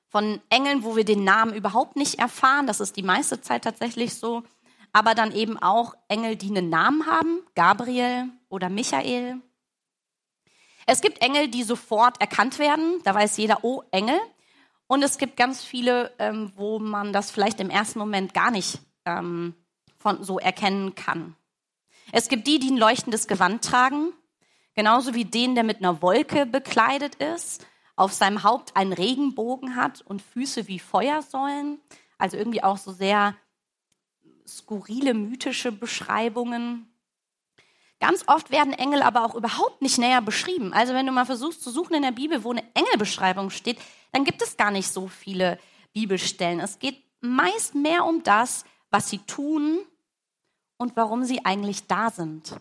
von 0.08 0.42
Engeln, 0.50 0.84
wo 0.84 0.96
wir 0.96 1.04
den 1.04 1.24
Namen 1.24 1.54
überhaupt 1.54 1.98
nicht 1.98 2.20
erfahren. 2.20 2.68
Das 2.68 2.80
ist 2.80 2.96
die 2.96 3.04
meiste 3.04 3.42
Zeit 3.42 3.64
tatsächlich 3.64 4.16
so. 4.16 4.44
Aber 4.94 5.14
dann 5.14 5.34
eben 5.34 5.58
auch 5.62 5.94
Engel, 6.08 6.38
die 6.38 6.48
einen 6.48 6.70
Namen 6.70 7.06
haben, 7.06 7.42
Gabriel 7.54 8.30
oder 8.48 8.70
Michael. 8.70 9.42
Es 10.86 11.02
gibt 11.02 11.22
Engel, 11.22 11.50
die 11.50 11.64
sofort 11.64 12.22
erkannt 12.22 12.60
werden. 12.60 13.02
Da 13.04 13.14
weiß 13.14 13.36
jeder, 13.36 13.64
oh, 13.64 13.84
Engel. 13.92 14.18
Und 14.88 15.04
es 15.04 15.18
gibt 15.18 15.36
ganz 15.36 15.64
viele, 15.64 16.14
ähm, 16.20 16.54
wo 16.56 16.80
man 16.80 17.12
das 17.12 17.32
vielleicht 17.32 17.60
im 17.60 17.70
ersten 17.70 18.00
Moment 18.00 18.34
gar 18.34 18.52
nicht 18.52 18.80
ähm, 19.06 19.56
von 19.98 20.24
so 20.24 20.40
erkennen 20.40 20.96
kann. 20.96 21.36
Es 22.12 22.28
gibt 22.28 22.48
die, 22.48 22.60
die 22.60 22.72
ein 22.72 22.78
leuchtendes 22.78 23.28
Gewand 23.28 23.64
tragen, 23.64 24.14
genauso 24.76 25.14
wie 25.14 25.26
den, 25.26 25.56
der 25.56 25.64
mit 25.64 25.80
einer 25.80 26.02
Wolke 26.02 26.46
bekleidet 26.46 27.16
ist, 27.16 27.66
auf 27.96 28.14
seinem 28.14 28.44
Haupt 28.44 28.76
einen 28.76 28.94
Regenbogen 28.94 29.76
hat 29.76 30.02
und 30.02 30.22
Füße 30.22 30.68
wie 30.68 30.80
Feuersäulen. 30.80 31.80
Also 32.18 32.38
irgendwie 32.38 32.64
auch 32.64 32.78
so 32.78 32.92
sehr 32.92 33.36
skurrile, 34.48 35.14
mythische 35.14 35.72
Beschreibungen. 35.72 36.88
Ganz 38.00 38.26
oft 38.28 38.52
werden 38.52 38.74
Engel 38.74 39.02
aber 39.02 39.24
auch 39.26 39.36
überhaupt 39.36 39.82
nicht 39.82 39.98
näher 39.98 40.22
beschrieben. 40.22 40.74
Also 40.74 40.94
wenn 40.94 41.06
du 41.06 41.12
mal 41.12 41.26
versuchst 41.26 41.64
zu 41.64 41.72
suchen 41.72 41.96
in 41.96 42.02
der 42.02 42.12
Bibel, 42.12 42.44
wo 42.44 42.52
eine 42.52 42.64
Engelbeschreibung 42.74 43.50
steht, 43.50 43.80
dann 44.12 44.26
gibt 44.26 44.42
es 44.42 44.58
gar 44.58 44.72
nicht 44.72 44.90
so 44.90 45.08
viele 45.08 45.58
Bibelstellen. 45.94 46.60
Es 46.60 46.78
geht 46.80 47.02
meist 47.22 47.74
mehr 47.74 48.06
um 48.06 48.22
das, 48.22 48.66
was 48.92 49.10
sie 49.10 49.20
tun 49.20 49.80
und 50.78 50.96
warum 50.96 51.24
sie 51.24 51.46
eigentlich 51.46 51.88
da 51.88 52.10
sind. 52.10 52.60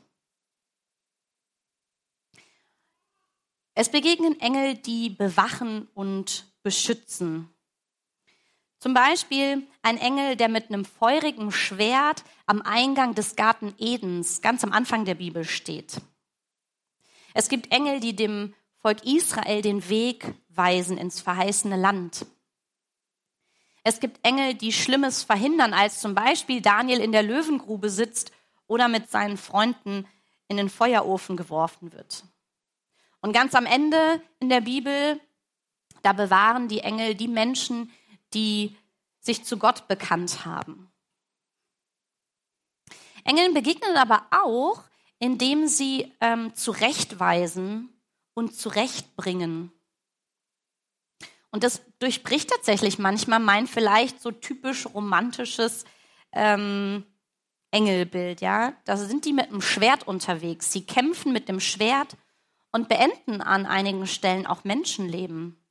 Es 3.75 3.88
begegnen 3.88 4.38
Engel, 4.40 4.75
die 4.76 5.11
bewachen 5.11 5.88
und 5.94 6.47
beschützen. 6.62 7.49
Zum 8.78 8.94
Beispiel 8.94 9.66
ein 9.83 9.99
Engel, 9.99 10.37
der 10.37 10.49
mit 10.49 10.68
einem 10.68 10.85
feurigen 10.85 11.50
Schwert 11.50 12.23
am 12.47 12.62
Eingang 12.62 13.14
des 13.14 13.35
Garten 13.35 13.75
Edens 13.78 14.42
ganz 14.42 14.62
am 14.62 14.73
Anfang 14.73 15.04
der 15.04 15.14
Bibel 15.14 15.44
steht. 15.44 16.00
Es 17.33 17.49
gibt 17.49 17.73
Engel, 17.73 17.99
die 17.99 18.14
dem 18.14 18.54
Volk 18.76 19.04
Israel 19.04 19.62
den 19.62 19.88
Weg 19.88 20.35
weisen 20.50 20.99
ins 20.99 21.21
verheißene 21.21 21.76
Land. 21.76 22.26
Es 23.84 24.00
gibt 24.00 24.18
Engel, 24.26 24.54
die 24.54 24.72
Schlimmes 24.72 25.22
verhindern, 25.22 25.74
als 25.74 26.00
zum 26.00 26.14
Beispiel 26.14 26.62
Daniel 26.62 27.00
in 27.00 27.12
der 27.12 27.22
Löwengrube 27.22 27.90
sitzt 27.90 28.32
oder 28.66 28.88
mit 28.88 29.10
seinen 29.10 29.36
Freunden 29.36 30.08
in 30.48 30.56
den 30.56 30.70
Feuerofen 30.70 31.36
geworfen 31.36 31.92
wird. 31.92 32.24
Und 33.20 33.32
ganz 33.32 33.54
am 33.54 33.66
Ende 33.66 34.22
in 34.40 34.48
der 34.48 34.62
Bibel, 34.62 35.20
da 36.02 36.14
bewahren 36.14 36.68
die 36.68 36.80
Engel 36.80 37.14
die 37.14 37.28
Menschen, 37.28 37.92
die 38.32 38.74
sich 39.20 39.44
zu 39.44 39.58
Gott 39.58 39.86
bekannt 39.86 40.46
haben. 40.46 40.90
Engeln 43.24 43.54
begegnen 43.54 43.96
aber 43.96 44.26
auch, 44.30 44.82
indem 45.18 45.66
sie 45.66 46.12
ähm, 46.20 46.54
zurechtweisen 46.54 47.88
und 48.34 48.54
zurechtbringen. 48.54 49.72
Und 51.54 51.62
das 51.62 51.82
durchbricht 52.00 52.50
tatsächlich 52.50 52.99
manchmal 52.99 53.38
mein 53.38 53.68
vielleicht 53.68 54.20
so 54.20 54.32
typisch 54.32 54.87
romantisches 54.92 55.84
ähm, 56.32 57.04
Engelbild. 57.70 58.40
Ja, 58.40 58.73
da 58.84 58.96
sind 58.96 59.25
die 59.25 59.32
mit 59.32 59.52
dem 59.52 59.62
Schwert 59.62 60.08
unterwegs. 60.08 60.73
Sie 60.73 60.84
kämpfen 60.84 61.32
mit 61.32 61.49
dem 61.49 61.61
Schwert 61.61 62.16
und 62.73 62.88
beenden 62.88 63.40
an 63.40 63.66
einigen 63.66 64.08
Stellen 64.08 64.49
auch 64.49 64.64
Menschenleben. 64.64 65.64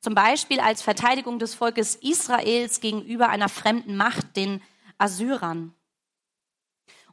Zum 0.00 0.14
Beispiel 0.14 0.58
als 0.58 0.80
Verteidigung 0.80 1.38
des 1.38 1.54
Volkes 1.54 1.96
Israels 1.96 2.80
gegenüber 2.80 3.28
einer 3.28 3.50
fremden 3.50 3.98
Macht, 3.98 4.36
den 4.36 4.62
Assyrern. 4.96 5.74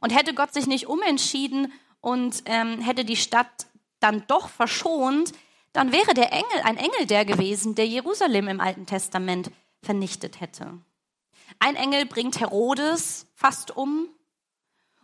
Und 0.00 0.16
hätte 0.16 0.32
Gott 0.32 0.54
sich 0.54 0.66
nicht 0.66 0.88
umentschieden 0.88 1.74
und 2.00 2.42
ähm, 2.46 2.80
hätte 2.80 3.04
die 3.04 3.16
Stadt 3.16 3.66
dann 4.00 4.24
doch 4.28 4.48
verschont, 4.48 5.34
dann 5.78 5.92
wäre 5.92 6.12
der 6.12 6.32
Engel 6.32 6.60
ein 6.64 6.76
Engel 6.76 7.06
der 7.06 7.24
gewesen, 7.24 7.76
der 7.76 7.86
Jerusalem 7.86 8.48
im 8.48 8.60
Alten 8.60 8.84
Testament 8.84 9.52
vernichtet 9.80 10.40
hätte. 10.40 10.76
Ein 11.60 11.76
Engel 11.76 12.04
bringt 12.04 12.40
Herodes 12.40 13.28
fast 13.36 13.76
um 13.76 14.08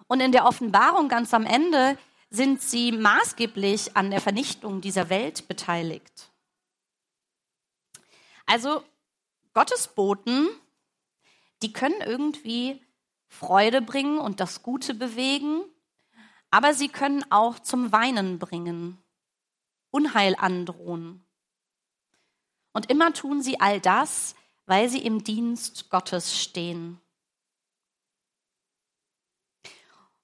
und 0.09 0.19
in 0.19 0.33
der 0.33 0.47
Offenbarung 0.47 1.09
ganz 1.09 1.33
am 1.33 1.47
Ende 1.47 1.97
sind 2.29 2.61
sie 2.61 2.91
maßgeblich 2.91 3.97
an 3.97 4.11
der 4.11 4.21
Vernichtung 4.21 4.81
dieser 4.81 5.11
Welt 5.11 5.47
beteiligt. 5.47 6.33
Also 8.45 8.83
Gottesboten, 9.53 10.49
die 11.63 11.73
können 11.73 12.01
irgendwie 12.01 12.83
Freude 13.29 13.81
bringen 13.81 14.19
und 14.19 14.41
das 14.41 14.65
Gute 14.65 14.95
bewegen, 14.95 15.63
aber 16.51 16.75
sie 16.75 16.89
können 16.89 17.25
auch 17.31 17.61
zum 17.61 17.93
Weinen 17.93 18.41
bringen. 18.41 18.99
Unheil 19.95 20.35
androhen. 20.37 21.25
Und 22.73 22.91
immer 22.91 23.13
tun 23.13 23.43
sie 23.43 23.61
all 23.61 23.81
das, 23.81 24.35
weil 24.67 24.89
sie 24.89 24.99
im 24.99 25.23
Dienst 25.23 25.89
Gottes 25.89 26.37
stehen. 26.37 27.01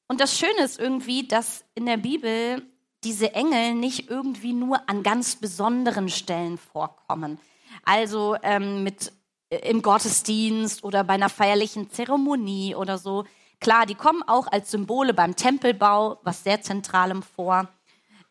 Und 0.09 0.21
das 0.21 0.37
Schöne 0.37 0.65
ist 0.65 0.81
irgendwie, 0.81 1.29
dass 1.29 1.65
in 1.77 1.87
der 1.87 1.99
Bibel 1.99 2.67
diese 3.05 3.33
Engel 3.33 3.75
nicht 3.75 4.11
irgendwie 4.11 4.53
nur 4.53 4.91
an 4.91 5.05
ganz 5.05 5.37
besonderen 5.37 6.09
Stellen 6.09 6.59
vorkommen. 6.59 7.39
Also 7.85 8.37
ähm, 8.43 8.83
mit 8.83 9.13
äh, 9.51 9.71
im 9.71 9.83
Gottesdienst 9.83 10.83
oder 10.83 11.05
bei 11.05 11.15
einer 11.15 11.29
feierlichen 11.29 11.91
Zeremonie 11.91 12.75
oder 12.75 12.99
so. 12.99 13.25
Klar, 13.61 13.87
die 13.87 13.95
kommen 13.95 14.25
auch 14.25 14.49
als 14.49 14.73
Symbole 14.73 15.15
beim 15.15 15.37
Tempelbau, 15.37 16.19
was 16.25 16.43
sehr 16.43 16.61
zentralem 16.61 17.23
vor 17.23 17.69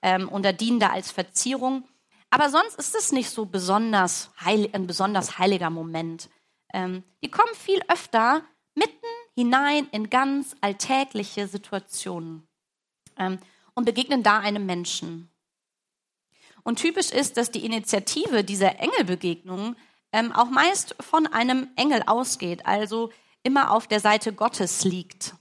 ähm, 0.02 0.30
und 0.30 0.44
da 0.44 0.52
dienen 0.52 0.80
da 0.80 0.90
als 0.90 1.12
Verzierung. 1.12 1.88
Aber 2.30 2.50
sonst 2.50 2.76
ist 2.76 2.96
es 2.96 3.12
nicht 3.12 3.30
so 3.30 3.46
besonders 3.46 4.32
heil, 4.44 4.70
ein 4.74 4.88
besonders 4.88 5.40
heiliger 5.40 5.70
Moment. 5.70 6.30
Ähm, 6.74 7.04
die 7.24 7.32
kommen 7.32 7.54
viel 7.56 7.82
öfter 7.88 8.44
mitten 8.76 8.94
hinein 9.36 9.88
in 9.92 10.10
ganz 10.10 10.56
alltägliche 10.62 11.48
Situationen 11.48 12.48
ähm, 13.18 13.40
und 13.74 13.86
begegnen 13.86 14.24
da 14.24 14.40
einem 14.40 14.66
Menschen. 14.66 15.30
Und 16.64 16.78
typisch 16.78 17.12
ist, 17.12 17.38
dass 17.38 17.52
die 17.52 17.66
Initiative 17.66 18.44
dieser 18.44 18.80
Engelbegegnungen 18.80 19.76
ähm, 20.12 20.32
auch 20.32 20.50
meist 20.50 20.96
von 21.00 21.28
einem 21.28 21.70
Engel 21.76 22.04
ausgeht, 22.06 22.66
also 22.66 23.12
immer 23.44 23.72
auf 23.72 23.88
der 23.88 24.00
Seite 24.00 24.34
Gottes 24.34 24.84
liegt. 24.84 25.36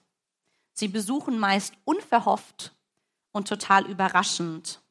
Sie 0.72 0.88
besuchen 0.88 1.38
meist 1.38 1.74
unverhofft 1.84 2.72
und 3.38 3.48
total 3.48 3.86
überraschend. 3.86 4.82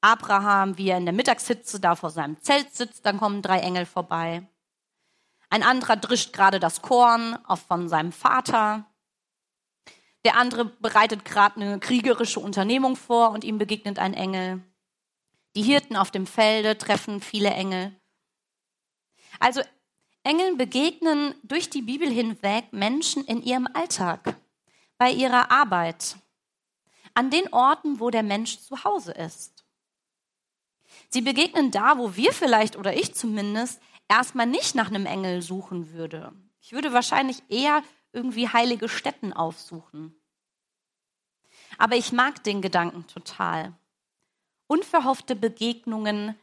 Abraham, 0.00 0.78
wie 0.78 0.88
er 0.88 0.96
in 0.96 1.04
der 1.04 1.12
Mittagshitze 1.12 1.78
da 1.78 1.94
vor 1.94 2.10
seinem 2.10 2.40
Zelt 2.40 2.74
sitzt, 2.74 3.04
dann 3.04 3.18
kommen 3.18 3.42
drei 3.42 3.58
Engel 3.58 3.84
vorbei. 3.84 4.48
Ein 5.50 5.62
anderer 5.62 5.96
drischt 5.96 6.32
gerade 6.32 6.60
das 6.60 6.80
Korn 6.80 7.36
auf 7.44 7.60
von 7.60 7.88
seinem 7.88 8.12
Vater. 8.12 8.86
Der 10.24 10.36
andere 10.36 10.64
bereitet 10.64 11.24
gerade 11.24 11.56
eine 11.56 11.80
kriegerische 11.80 12.40
Unternehmung 12.40 12.96
vor 12.96 13.30
und 13.30 13.44
ihm 13.44 13.58
begegnet 13.58 13.98
ein 13.98 14.14
Engel. 14.14 14.62
Die 15.56 15.62
Hirten 15.62 15.96
auf 15.96 16.10
dem 16.10 16.26
Felde 16.26 16.78
treffen 16.78 17.20
viele 17.20 17.50
Engel. 17.50 17.94
Also 19.40 19.60
Engeln 20.22 20.56
begegnen 20.56 21.34
durch 21.42 21.68
die 21.68 21.82
Bibel 21.82 22.08
hinweg 22.08 22.72
Menschen 22.72 23.24
in 23.24 23.42
ihrem 23.42 23.66
Alltag, 23.72 24.36
bei 24.98 25.10
ihrer 25.10 25.50
Arbeit, 25.50 26.16
an 27.20 27.28
den 27.28 27.52
Orten, 27.52 28.00
wo 28.00 28.08
der 28.08 28.22
Mensch 28.22 28.60
zu 28.60 28.82
Hause 28.82 29.12
ist. 29.12 29.66
Sie 31.10 31.20
begegnen 31.20 31.70
da, 31.70 31.98
wo 31.98 32.16
wir 32.16 32.32
vielleicht 32.32 32.76
oder 32.76 32.96
ich 32.96 33.14
zumindest 33.14 33.78
erstmal 34.08 34.46
nicht 34.46 34.74
nach 34.74 34.88
einem 34.88 35.04
Engel 35.04 35.42
suchen 35.42 35.92
würde. 35.92 36.32
Ich 36.62 36.72
würde 36.72 36.94
wahrscheinlich 36.94 37.42
eher 37.50 37.82
irgendwie 38.12 38.48
heilige 38.48 38.88
Stätten 38.88 39.34
aufsuchen. 39.34 40.18
Aber 41.76 41.94
ich 41.94 42.10
mag 42.10 42.42
den 42.42 42.62
Gedanken 42.62 43.06
total. 43.06 43.74
Unverhoffte 44.66 45.36
Begegnungen 45.36 46.34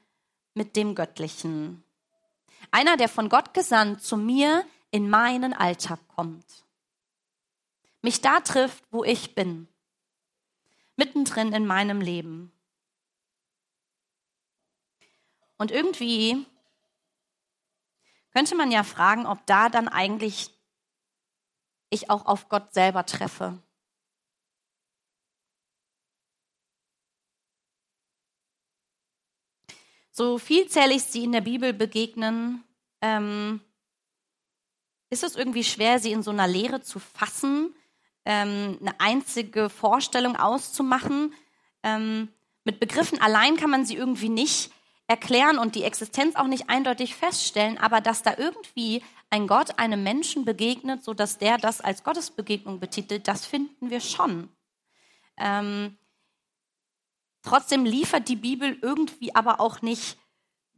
mit 0.53 0.75
dem 0.75 0.93
Göttlichen. 0.93 1.83
Einer, 2.69 2.97
der 2.97 3.09
von 3.09 3.29
Gott 3.29 3.55
gesandt 3.55 4.03
zu 4.03 4.15
mir 4.15 4.63
in 4.91 5.09
meinen 5.09 5.53
Alltag 5.53 5.99
kommt. 6.15 6.45
Mich 8.03 8.21
da 8.21 8.41
trifft, 8.41 8.83
wo 8.91 9.03
ich 9.03 9.33
bin. 9.33 9.67
Mittendrin 10.97 11.53
in 11.53 11.65
meinem 11.65 12.01
Leben. 12.01 12.51
Und 15.57 15.71
irgendwie 15.71 16.45
könnte 18.31 18.55
man 18.55 18.71
ja 18.71 18.83
fragen, 18.83 19.25
ob 19.25 19.45
da 19.47 19.69
dann 19.69 19.87
eigentlich 19.87 20.51
ich 21.89 22.09
auch 22.09 22.25
auf 22.25 22.49
Gott 22.49 22.73
selber 22.73 23.05
treffe. 23.05 23.61
So 30.11 30.39
vielzählig 30.39 31.03
sie 31.03 31.23
in 31.23 31.31
der 31.31 31.41
Bibel 31.41 31.73
begegnen, 31.73 32.63
ähm, 33.01 33.61
ist 35.11 35.23
es 35.23 35.35
irgendwie 35.35 35.63
schwer, 35.63 35.99
sie 35.99 36.11
in 36.11 36.23
so 36.23 36.31
einer 36.31 36.47
Lehre 36.47 36.81
zu 36.81 36.99
fassen, 36.99 37.75
ähm, 38.27 38.77
eine 38.81 38.99
einzige 38.99 39.69
Vorstellung 39.69 40.35
auszumachen. 40.35 41.33
Ähm, 41.81 42.27
mit 42.63 42.79
Begriffen 42.79 43.21
allein 43.21 43.55
kann 43.55 43.69
man 43.69 43.85
sie 43.85 43.95
irgendwie 43.95 44.29
nicht 44.29 44.71
erklären 45.07 45.57
und 45.57 45.75
die 45.75 45.83
Existenz 45.83 46.35
auch 46.35 46.47
nicht 46.47 46.69
eindeutig 46.69 47.15
feststellen, 47.15 47.77
aber 47.77 48.01
dass 48.01 48.23
da 48.23 48.35
irgendwie 48.37 49.01
ein 49.29 49.47
Gott 49.47 49.79
einem 49.79 50.03
Menschen 50.03 50.43
begegnet, 50.43 51.03
so 51.03 51.13
dass 51.13 51.37
der 51.37 51.57
das 51.57 51.79
als 51.79 52.03
Gottesbegegnung 52.03 52.79
betitelt, 52.81 53.27
das 53.27 53.45
finden 53.45 53.89
wir 53.89 54.01
schon. 54.01 54.49
Ähm, 55.37 55.97
Trotzdem 57.47 57.85
liefert 57.85 58.27
die 58.27 58.35
Bibel 58.35 58.77
irgendwie 58.81 59.33
aber 59.33 59.61
auch 59.61 59.81
nicht 59.81 60.17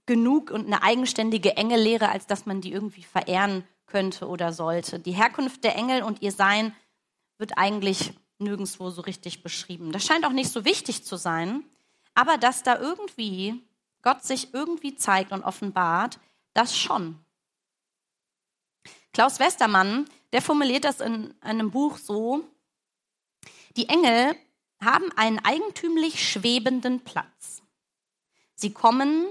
genug 0.05 0.51
und 0.51 0.67
eine 0.67 0.83
eigenständige 0.83 1.57
Engellehre, 1.57 2.09
als 2.09 2.27
dass 2.27 2.45
man 2.45 2.61
die 2.61 2.71
irgendwie 2.71 3.01
verehren 3.01 3.63
könnte 3.87 4.27
oder 4.27 4.53
sollte. 4.53 4.99
Die 4.99 5.13
Herkunft 5.13 5.63
der 5.63 5.75
Engel 5.75 6.03
und 6.03 6.21
ihr 6.21 6.31
Sein 6.31 6.75
wird 7.39 7.57
eigentlich 7.57 8.13
nirgendwo 8.37 8.89
so 8.89 9.01
richtig 9.01 9.41
beschrieben. 9.41 9.91
Das 9.91 10.05
scheint 10.05 10.25
auch 10.25 10.31
nicht 10.31 10.51
so 10.51 10.65
wichtig 10.65 11.03
zu 11.03 11.15
sein, 11.17 11.63
aber 12.13 12.37
dass 12.37 12.63
da 12.63 12.77
irgendwie 12.77 13.63
Gott 14.01 14.23
sich 14.23 14.53
irgendwie 14.53 14.95
zeigt 14.95 15.31
und 15.31 15.43
offenbart, 15.43 16.19
das 16.53 16.77
schon. 16.77 17.17
Klaus 19.13 19.39
Westermann, 19.39 20.05
der 20.31 20.41
formuliert 20.41 20.85
das 20.85 21.01
in 21.01 21.33
einem 21.41 21.71
Buch 21.71 21.97
so, 21.97 22.47
die 23.75 23.89
Engel 23.89 24.35
haben 24.81 25.11
einen 25.15 25.39
eigentümlich 25.39 26.27
schwebenden 26.27 27.03
Platz. 27.03 27.61
Sie 28.55 28.71
kommen 28.71 29.25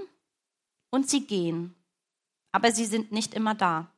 und 0.91 1.09
sie 1.09 1.25
gehen, 1.25 1.75
aber 2.51 2.71
sie 2.71 2.85
sind 2.85 3.11
nicht 3.11 3.33
immer 3.33 3.55
da. 3.55 3.91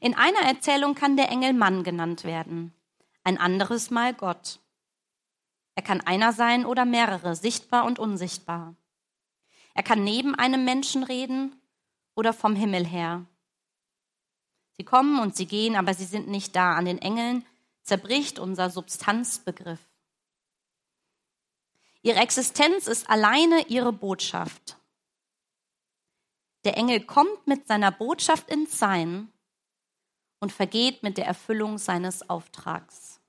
In 0.00 0.14
einer 0.14 0.40
Erzählung 0.40 0.94
kann 0.94 1.16
der 1.16 1.28
Engel 1.28 1.52
Mann 1.52 1.84
genannt 1.84 2.24
werden, 2.24 2.72
ein 3.24 3.38
anderes 3.38 3.90
Mal 3.90 4.14
Gott. 4.14 4.60
Er 5.74 5.82
kann 5.82 6.00
einer 6.00 6.32
sein 6.32 6.66
oder 6.66 6.84
mehrere, 6.84 7.36
sichtbar 7.36 7.84
und 7.84 7.98
unsichtbar. 7.98 8.74
Er 9.74 9.82
kann 9.82 10.02
neben 10.02 10.34
einem 10.34 10.64
Menschen 10.64 11.04
reden 11.04 11.60
oder 12.14 12.32
vom 12.32 12.56
Himmel 12.56 12.84
her. 12.84 13.26
Sie 14.76 14.84
kommen 14.84 15.20
und 15.20 15.36
sie 15.36 15.46
gehen, 15.46 15.76
aber 15.76 15.94
sie 15.94 16.04
sind 16.04 16.28
nicht 16.28 16.56
da. 16.56 16.74
An 16.74 16.84
den 16.84 16.98
Engeln 16.98 17.44
zerbricht 17.82 18.38
unser 18.38 18.70
Substanzbegriff. 18.70 19.80
Ihre 22.02 22.20
Existenz 22.20 22.86
ist 22.86 23.08
alleine 23.10 23.66
ihre 23.68 23.92
Botschaft. 23.92 24.76
Der 26.64 26.76
Engel 26.76 27.00
kommt 27.00 27.46
mit 27.46 27.66
seiner 27.66 27.90
Botschaft 27.90 28.50
ins 28.50 28.78
Sein 28.78 29.32
und 30.40 30.52
vergeht 30.52 31.02
mit 31.02 31.18
der 31.18 31.26
Erfüllung 31.26 31.78
seines 31.78 32.28
Auftrags. 32.28 33.20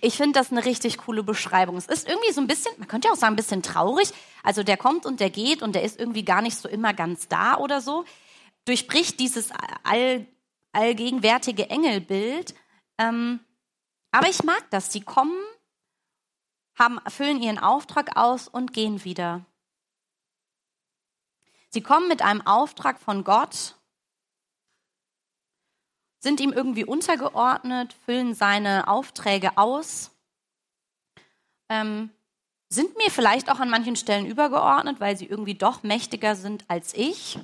Ich 0.00 0.16
finde 0.16 0.38
das 0.38 0.50
eine 0.50 0.64
richtig 0.64 0.98
coole 0.98 1.22
Beschreibung. 1.22 1.76
Es 1.76 1.86
ist 1.86 2.08
irgendwie 2.08 2.32
so 2.32 2.40
ein 2.40 2.46
bisschen, 2.46 2.72
man 2.78 2.88
könnte 2.88 3.08
ja 3.08 3.14
auch 3.14 3.18
sagen, 3.18 3.34
ein 3.34 3.36
bisschen 3.36 3.62
traurig. 3.62 4.12
Also 4.42 4.62
der 4.62 4.76
kommt 4.76 5.06
und 5.06 5.20
der 5.20 5.30
geht 5.30 5.62
und 5.62 5.74
der 5.74 5.82
ist 5.82 5.98
irgendwie 5.98 6.24
gar 6.24 6.42
nicht 6.42 6.56
so 6.56 6.68
immer 6.68 6.92
ganz 6.92 7.28
da 7.28 7.56
oder 7.56 7.80
so. 7.80 8.04
Durchbricht 8.64 9.20
dieses 9.20 9.50
all, 9.82 10.26
allgegenwärtige 10.72 11.70
Engelbild. 11.70 12.54
Ähm, 12.98 13.40
aber 14.10 14.28
ich 14.28 14.42
mag 14.44 14.64
das. 14.70 14.92
Sie 14.92 15.00
kommen 15.00 15.36
haben, 16.78 17.00
füllen 17.08 17.42
ihren 17.42 17.58
Auftrag 17.58 18.16
aus 18.16 18.48
und 18.48 18.72
gehen 18.72 19.04
wieder. 19.04 19.44
Sie 21.70 21.82
kommen 21.82 22.08
mit 22.08 22.22
einem 22.22 22.46
Auftrag 22.46 23.00
von 23.00 23.24
Gott, 23.24 23.76
sind 26.24 26.40
ihm 26.40 26.52
irgendwie 26.52 26.84
untergeordnet, 26.84 27.92
füllen 28.04 28.34
seine 28.34 28.88
Aufträge 28.88 29.56
aus, 29.56 30.10
ähm, 31.68 32.10
sind 32.68 32.96
mir 32.96 33.10
vielleicht 33.10 33.50
auch 33.52 33.60
an 33.60 33.70
manchen 33.70 33.94
Stellen 33.94 34.26
übergeordnet, 34.26 34.98
weil 34.98 35.16
sie 35.16 35.26
irgendwie 35.26 35.54
doch 35.54 35.82
mächtiger 35.82 36.34
sind 36.34 36.64
als 36.66 36.94
ich, 36.94 37.38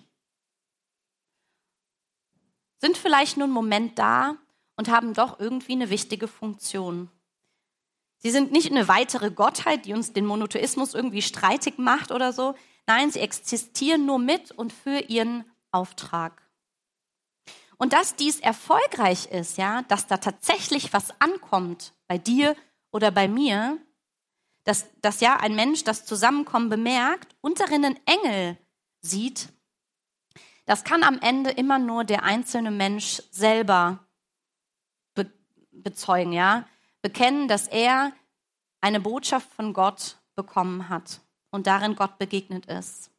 sind 2.79 2.97
vielleicht 2.97 3.37
nur 3.37 3.45
einen 3.45 3.53
Moment 3.53 3.99
da 3.99 4.37
und 4.77 4.89
haben 4.89 5.13
doch 5.13 5.39
irgendwie 5.39 5.73
eine 5.73 5.91
wichtige 5.91 6.27
Funktion. 6.27 7.11
Sie 8.17 8.31
sind 8.31 8.51
nicht 8.51 8.71
eine 8.71 8.89
weitere 8.89 9.31
Gottheit, 9.31 9.85
die 9.85 9.93
uns 9.93 10.15
den 10.15 10.25
Monotheismus 10.25 10.95
irgendwie 10.95 11.23
streitig 11.23 11.77
macht 11.77 12.13
oder 12.13 12.33
so. 12.33 12.55
Nein, 12.87 13.11
sie 13.11 13.21
existieren 13.21 14.07
nur 14.07 14.19
mit 14.19 14.51
und 14.53 14.73
für 14.73 15.01
ihren 15.01 15.45
Auftrag. 15.71 16.50
Und 17.81 17.95
dass 17.95 18.15
dies 18.15 18.41
erfolgreich 18.41 19.31
ist, 19.31 19.57
ja, 19.57 19.81
dass 19.89 20.07
da 20.07 20.19
tatsächlich 20.19 20.93
was 20.93 21.19
ankommt 21.19 21.95
bei 22.09 22.19
dir 22.19 22.55
oder 22.91 23.11
bei 23.11 23.27
mir, 23.27 23.79
dass, 24.65 24.85
dass 25.01 25.21
ja 25.21 25.39
ein 25.39 25.55
Mensch 25.57 25.83
das 25.83 26.05
Zusammenkommen 26.05 26.69
bemerkt 26.69 27.35
und 27.41 27.59
darin 27.59 27.87
einen 27.87 28.01
Engel 28.05 28.59
sieht, 29.01 29.49
das 30.67 30.85
kann 30.85 31.03
am 31.03 31.21
Ende 31.21 31.53
immer 31.53 31.79
nur 31.79 32.05
der 32.05 32.23
einzelne 32.23 32.71
Mensch 32.71 33.23
selber 33.31 34.07
be 35.15 35.33
bezeugen, 35.73 36.35
ja 36.35 36.67
bekennen, 37.01 37.49
dass 37.49 37.67
er 37.67 38.13
eine 38.83 39.01
Botschaft 39.01 39.51
von 39.55 39.73
Gott 39.73 40.19
bekommen 40.37 40.91
hat 40.91 41.23
und 41.51 41.67
darin 41.67 41.97
Gott 41.97 42.19
begegnet 42.19 42.67
ist. 42.67 43.11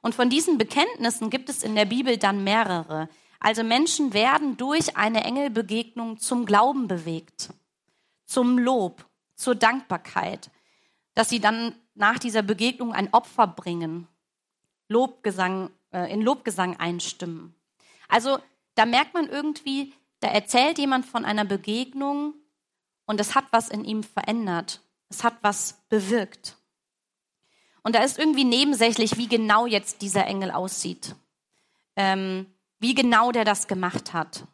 Und 0.00 0.14
von 0.14 0.30
diesen 0.30 0.56
Bekenntnissen 0.56 1.28
gibt 1.28 1.50
es 1.50 1.62
in 1.62 1.74
der 1.74 1.84
Bibel 1.84 2.16
dann 2.16 2.44
mehrere. 2.44 3.10
Also 3.40 3.62
Menschen 3.62 4.12
werden 4.12 4.56
durch 4.56 4.96
eine 4.96 5.24
Engelbegegnung 5.24 6.18
zum 6.18 6.44
Glauben 6.44 6.88
bewegt, 6.88 7.50
zum 8.24 8.58
Lob, 8.58 9.06
zur 9.36 9.54
Dankbarkeit, 9.54 10.50
dass 11.14 11.28
sie 11.28 11.40
dann 11.40 11.74
nach 11.94 12.18
dieser 12.18 12.42
Begegnung 12.42 12.92
ein 12.92 13.12
Opfer 13.12 13.46
bringen, 13.46 14.08
Lobgesang, 14.88 15.70
äh, 15.92 16.12
in 16.12 16.22
Lobgesang 16.22 16.76
einstimmen. 16.78 17.54
Also 18.08 18.38
da 18.74 18.86
merkt 18.86 19.14
man 19.14 19.28
irgendwie, 19.28 19.92
da 20.20 20.28
erzählt 20.28 20.78
jemand 20.78 21.06
von 21.06 21.24
einer 21.24 21.44
Begegnung, 21.44 22.34
und 23.08 23.20
es 23.20 23.34
hat 23.34 23.46
was 23.52 23.70
in 23.70 23.86
ihm 23.86 24.02
verändert. 24.02 24.82
Es 25.08 25.24
hat 25.24 25.38
was 25.40 25.82
bewirkt. 25.88 26.58
Und 27.82 27.94
da 27.94 28.02
ist 28.02 28.18
irgendwie 28.18 28.44
nebensächlich, 28.44 29.16
wie 29.16 29.28
genau 29.28 29.66
jetzt 29.66 30.02
dieser 30.02 30.26
Engel 30.26 30.50
aussieht. 30.50 31.16
Ähm, 31.96 32.46
wie 32.78 32.94
genau 32.94 33.32
der 33.32 33.44
das 33.44 33.66
gemacht 33.66 34.12
hat. 34.12 34.44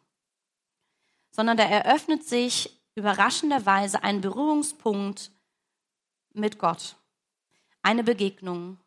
Sondern 1.31 1.57
da 1.57 1.63
eröffnet 1.63 2.23
sich 2.23 2.81
überraschenderweise 2.95 4.03
ein 4.03 4.21
Berührungspunkt 4.21 5.31
mit 6.33 6.59
Gott. 6.59 6.95
Eine 7.81 8.03
Begegnung. 8.03 8.79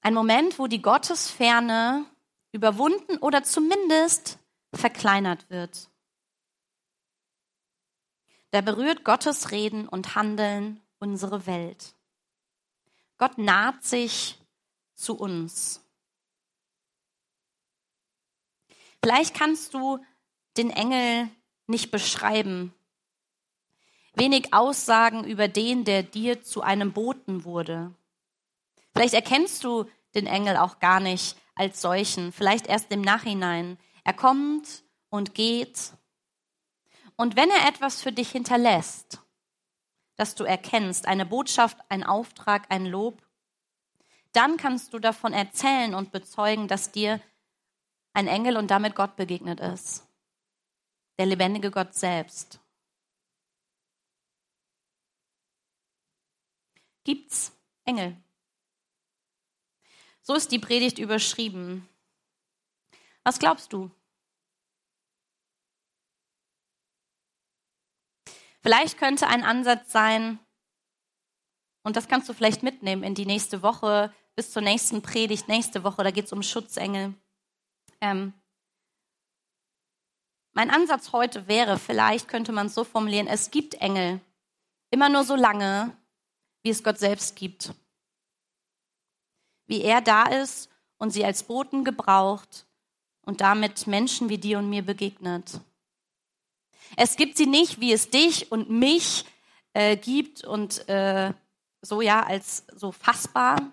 Ein 0.00 0.14
Moment, 0.14 0.58
wo 0.58 0.66
die 0.66 0.82
Gottesferne 0.82 2.06
überwunden 2.52 3.18
oder 3.18 3.42
zumindest 3.42 4.38
verkleinert 4.72 5.48
wird. 5.50 5.88
Da 8.50 8.60
berührt 8.60 9.04
Gottes 9.04 9.50
Reden 9.50 9.86
und 9.86 10.14
Handeln 10.14 10.80
unsere 10.98 11.46
Welt. 11.46 11.94
Gott 13.18 13.38
naht 13.38 13.84
sich 13.84 14.38
zu 14.94 15.18
uns. 15.18 15.85
Vielleicht 19.06 19.34
kannst 19.34 19.72
du 19.72 20.04
den 20.56 20.68
Engel 20.68 21.28
nicht 21.68 21.92
beschreiben. 21.92 22.74
Wenig 24.14 24.52
Aussagen 24.52 25.22
über 25.22 25.46
den, 25.46 25.84
der 25.84 26.02
dir 26.02 26.42
zu 26.42 26.60
einem 26.60 26.92
Boten 26.92 27.44
wurde. 27.44 27.94
Vielleicht 28.92 29.14
erkennst 29.14 29.62
du 29.62 29.84
den 30.16 30.26
Engel 30.26 30.56
auch 30.56 30.80
gar 30.80 30.98
nicht 30.98 31.36
als 31.54 31.80
solchen, 31.80 32.32
vielleicht 32.32 32.66
erst 32.66 32.90
im 32.90 33.00
Nachhinein. 33.00 33.78
Er 34.02 34.12
kommt 34.12 34.82
und 35.08 35.36
geht. 35.36 35.92
Und 37.14 37.36
wenn 37.36 37.50
er 37.50 37.68
etwas 37.68 38.02
für 38.02 38.10
dich 38.10 38.30
hinterlässt, 38.30 39.22
das 40.16 40.34
du 40.34 40.42
erkennst, 40.42 41.06
eine 41.06 41.26
Botschaft, 41.26 41.78
ein 41.90 42.02
Auftrag, 42.02 42.66
ein 42.70 42.86
Lob, 42.86 43.22
dann 44.32 44.56
kannst 44.56 44.92
du 44.94 44.98
davon 44.98 45.32
erzählen 45.32 45.94
und 45.94 46.10
bezeugen, 46.10 46.66
dass 46.66 46.90
dir 46.90 47.20
ein 48.16 48.28
Engel 48.28 48.56
und 48.56 48.70
damit 48.70 48.94
Gott 48.94 49.14
begegnet 49.16 49.60
ist. 49.60 50.08
Der 51.18 51.26
lebendige 51.26 51.70
Gott 51.70 51.94
selbst. 51.94 52.58
Gibt's 57.04 57.52
Engel? 57.84 58.16
So 60.22 60.34
ist 60.34 60.50
die 60.50 60.58
Predigt 60.58 60.98
überschrieben. 60.98 61.86
Was 63.22 63.38
glaubst 63.38 63.72
du? 63.74 63.90
Vielleicht 68.62 68.98
könnte 68.98 69.28
ein 69.28 69.44
Ansatz 69.44 69.92
sein, 69.92 70.40
und 71.84 71.96
das 71.96 72.08
kannst 72.08 72.28
du 72.28 72.32
vielleicht 72.32 72.64
mitnehmen 72.64 73.04
in 73.04 73.14
die 73.14 73.26
nächste 73.26 73.62
Woche, 73.62 74.12
bis 74.34 74.50
zur 74.50 74.62
nächsten 74.62 75.02
Predigt, 75.02 75.46
nächste 75.48 75.84
Woche, 75.84 76.02
da 76.02 76.10
geht 76.10 76.24
es 76.24 76.32
um 76.32 76.42
Schutzengel. 76.42 77.14
Ähm, 78.00 78.32
mein 80.52 80.70
Ansatz 80.70 81.12
heute 81.12 81.48
wäre, 81.48 81.78
vielleicht 81.78 82.28
könnte 82.28 82.52
man 82.52 82.68
es 82.68 82.74
so 82.74 82.84
formulieren, 82.84 83.26
es 83.26 83.50
gibt 83.50 83.74
Engel. 83.74 84.20
Immer 84.90 85.08
nur 85.08 85.24
so 85.24 85.36
lange, 85.36 85.94
wie 86.62 86.70
es 86.70 86.82
Gott 86.82 86.98
selbst 86.98 87.36
gibt. 87.36 87.74
Wie 89.66 89.82
er 89.82 90.00
da 90.00 90.24
ist 90.24 90.70
und 90.96 91.10
sie 91.10 91.24
als 91.24 91.42
Boten 91.42 91.84
gebraucht 91.84 92.66
und 93.22 93.40
damit 93.40 93.86
Menschen 93.86 94.28
wie 94.28 94.38
dir 94.38 94.58
und 94.58 94.70
mir 94.70 94.82
begegnet. 94.82 95.60
Es 96.96 97.16
gibt 97.16 97.36
sie 97.36 97.46
nicht, 97.46 97.80
wie 97.80 97.92
es 97.92 98.08
dich 98.10 98.50
und 98.50 98.70
mich 98.70 99.24
äh, 99.74 99.96
gibt 99.96 100.44
und 100.44 100.88
äh, 100.88 101.34
so 101.82 102.00
ja 102.00 102.22
als 102.22 102.64
so 102.74 102.92
fassbar, 102.92 103.72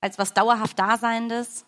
als 0.00 0.18
was 0.18 0.34
dauerhaft 0.34 0.78
Daseinendes, 0.78 1.64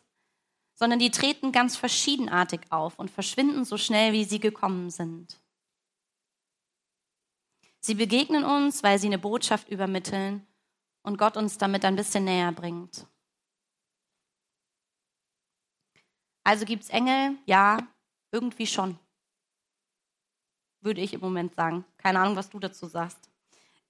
sondern 0.74 0.98
die 0.98 1.10
treten 1.10 1.52
ganz 1.52 1.76
verschiedenartig 1.76 2.60
auf 2.70 2.98
und 2.98 3.10
verschwinden 3.10 3.64
so 3.64 3.78
schnell, 3.78 4.12
wie 4.12 4.24
sie 4.24 4.40
gekommen 4.40 4.90
sind. 4.90 5.40
Sie 7.80 7.94
begegnen 7.94 8.44
uns, 8.44 8.82
weil 8.82 8.98
sie 8.98 9.06
eine 9.06 9.18
Botschaft 9.18 9.68
übermitteln 9.68 10.46
und 11.02 11.18
Gott 11.18 11.36
uns 11.36 11.58
damit 11.58 11.84
ein 11.84 11.96
bisschen 11.96 12.24
näher 12.24 12.50
bringt. 12.50 13.06
Also 16.42 16.64
gibt 16.64 16.82
es 16.82 16.90
Engel? 16.90 17.36
Ja, 17.46 17.78
irgendwie 18.32 18.66
schon. 18.66 18.98
Würde 20.80 21.00
ich 21.00 21.14
im 21.14 21.20
Moment 21.20 21.54
sagen. 21.54 21.84
Keine 21.96 22.20
Ahnung, 22.20 22.36
was 22.36 22.50
du 22.50 22.58
dazu 22.58 22.86
sagst. 22.86 23.30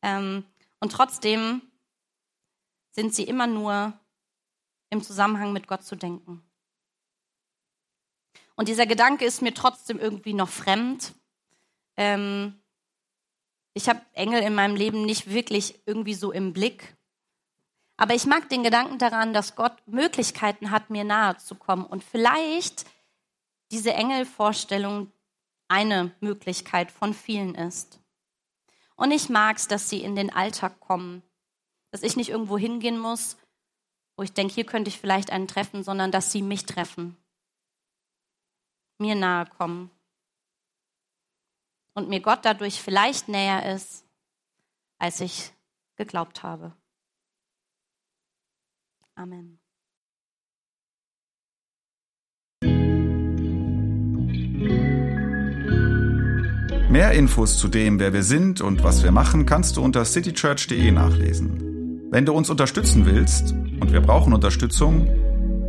Ähm, 0.03 0.45
und 0.81 0.93
trotzdem 0.93 1.63
sind 2.91 3.15
sie 3.15 3.25
immer 3.25 3.47
nur 3.47 3.93
im 4.91 5.03
Zusammenhang 5.03 5.53
mit 5.53 5.67
Gott 5.67 5.83
zu 5.83 5.97
denken. 5.97 6.43
Und 8.57 8.69
dieser 8.69 8.87
Gedanke 8.87 9.25
ist 9.25 9.43
mir 9.43 9.55
trotzdem 9.55 9.99
irgendwie 9.99 10.35
noch 10.35 10.49
fremd. 10.49 11.13
Ähm, 11.97 12.61
ich 13.75 13.89
habe 13.89 14.01
Engel 14.13 14.43
in 14.43 14.55
meinem 14.55 14.77
Leben 14.77 15.05
nicht 15.05 15.31
wirklich 15.31 15.81
irgendwie 15.87 16.15
so 16.15 16.31
im 16.31 16.53
Blick. 16.53 16.97
Aber 17.97 18.15
ich 18.15 18.27
mag 18.27 18.49
den 18.49 18.63
Gedanken 18.63 18.99
daran, 18.99 19.33
dass 19.33 19.57
Gott 19.57 19.77
Möglichkeiten 19.87 20.71
hat, 20.71 20.91
mir 20.91 21.05
nahe 21.05 21.37
zu 21.39 21.55
kommen. 21.55 21.85
Und 21.85 22.03
vielleicht 22.03 22.87
diese 23.71 23.95
Engelvorstellung 23.95 25.13
eine 25.69 26.13
Möglichkeit 26.21 26.91
von 26.91 27.15
vielen 27.15 27.55
ist. 27.55 28.01
Und 28.97 29.11
ich 29.11 29.29
mag 29.29 29.57
es, 29.57 29.67
dass 29.67 29.89
sie 29.91 30.03
in 30.03 30.15
den 30.15 30.33
Alltag 30.33 30.79
kommen. 30.81 31.23
Dass 31.91 32.03
ich 32.03 32.17
nicht 32.17 32.31
irgendwo 32.31 32.59
hingehen 32.59 32.99
muss, 32.99 33.37
wo 34.17 34.23
ich 34.23 34.33
denke, 34.33 34.55
hier 34.55 34.67
könnte 34.67 34.89
ich 34.89 34.99
vielleicht 34.99 35.31
einen 35.31 35.49
treffen, 35.49 35.83
sondern 35.83 36.13
dass 36.13 36.31
sie 36.31 36.43
mich 36.43 36.67
treffen. 36.67 37.17
Mir 38.99 39.15
nahe 39.15 39.47
kommen. 39.47 39.91
Und 41.95 42.09
mir 42.09 42.21
Gott 42.21 42.45
dadurch 42.45 42.81
vielleicht 42.81 43.29
näher 43.29 43.75
ist, 43.75 44.05
als 44.99 45.21
ich 45.21 45.53
geglaubt 45.97 46.43
habe. 46.43 46.73
Amen. 49.15 49.61
Mehr 56.91 57.11
Infos 57.13 57.59
zu 57.59 57.67
dem, 57.69 57.99
wer 57.99 58.13
wir 58.13 58.23
sind 58.23 58.61
und 58.61 58.85
was 58.85 59.03
wir 59.03 59.11
machen, 59.11 59.47
kannst 59.47 59.77
du 59.77 59.83
unter 59.83 60.05
citychurch.de 60.05 60.93
nachlesen. 60.93 62.09
Wenn 62.11 62.25
du 62.25 62.33
uns 62.33 62.51
unterstützen 62.51 63.07
willst, 63.07 63.53
und 63.53 63.93
wir 63.93 64.01
brauchen 64.01 64.33
Unterstützung, 64.33 65.09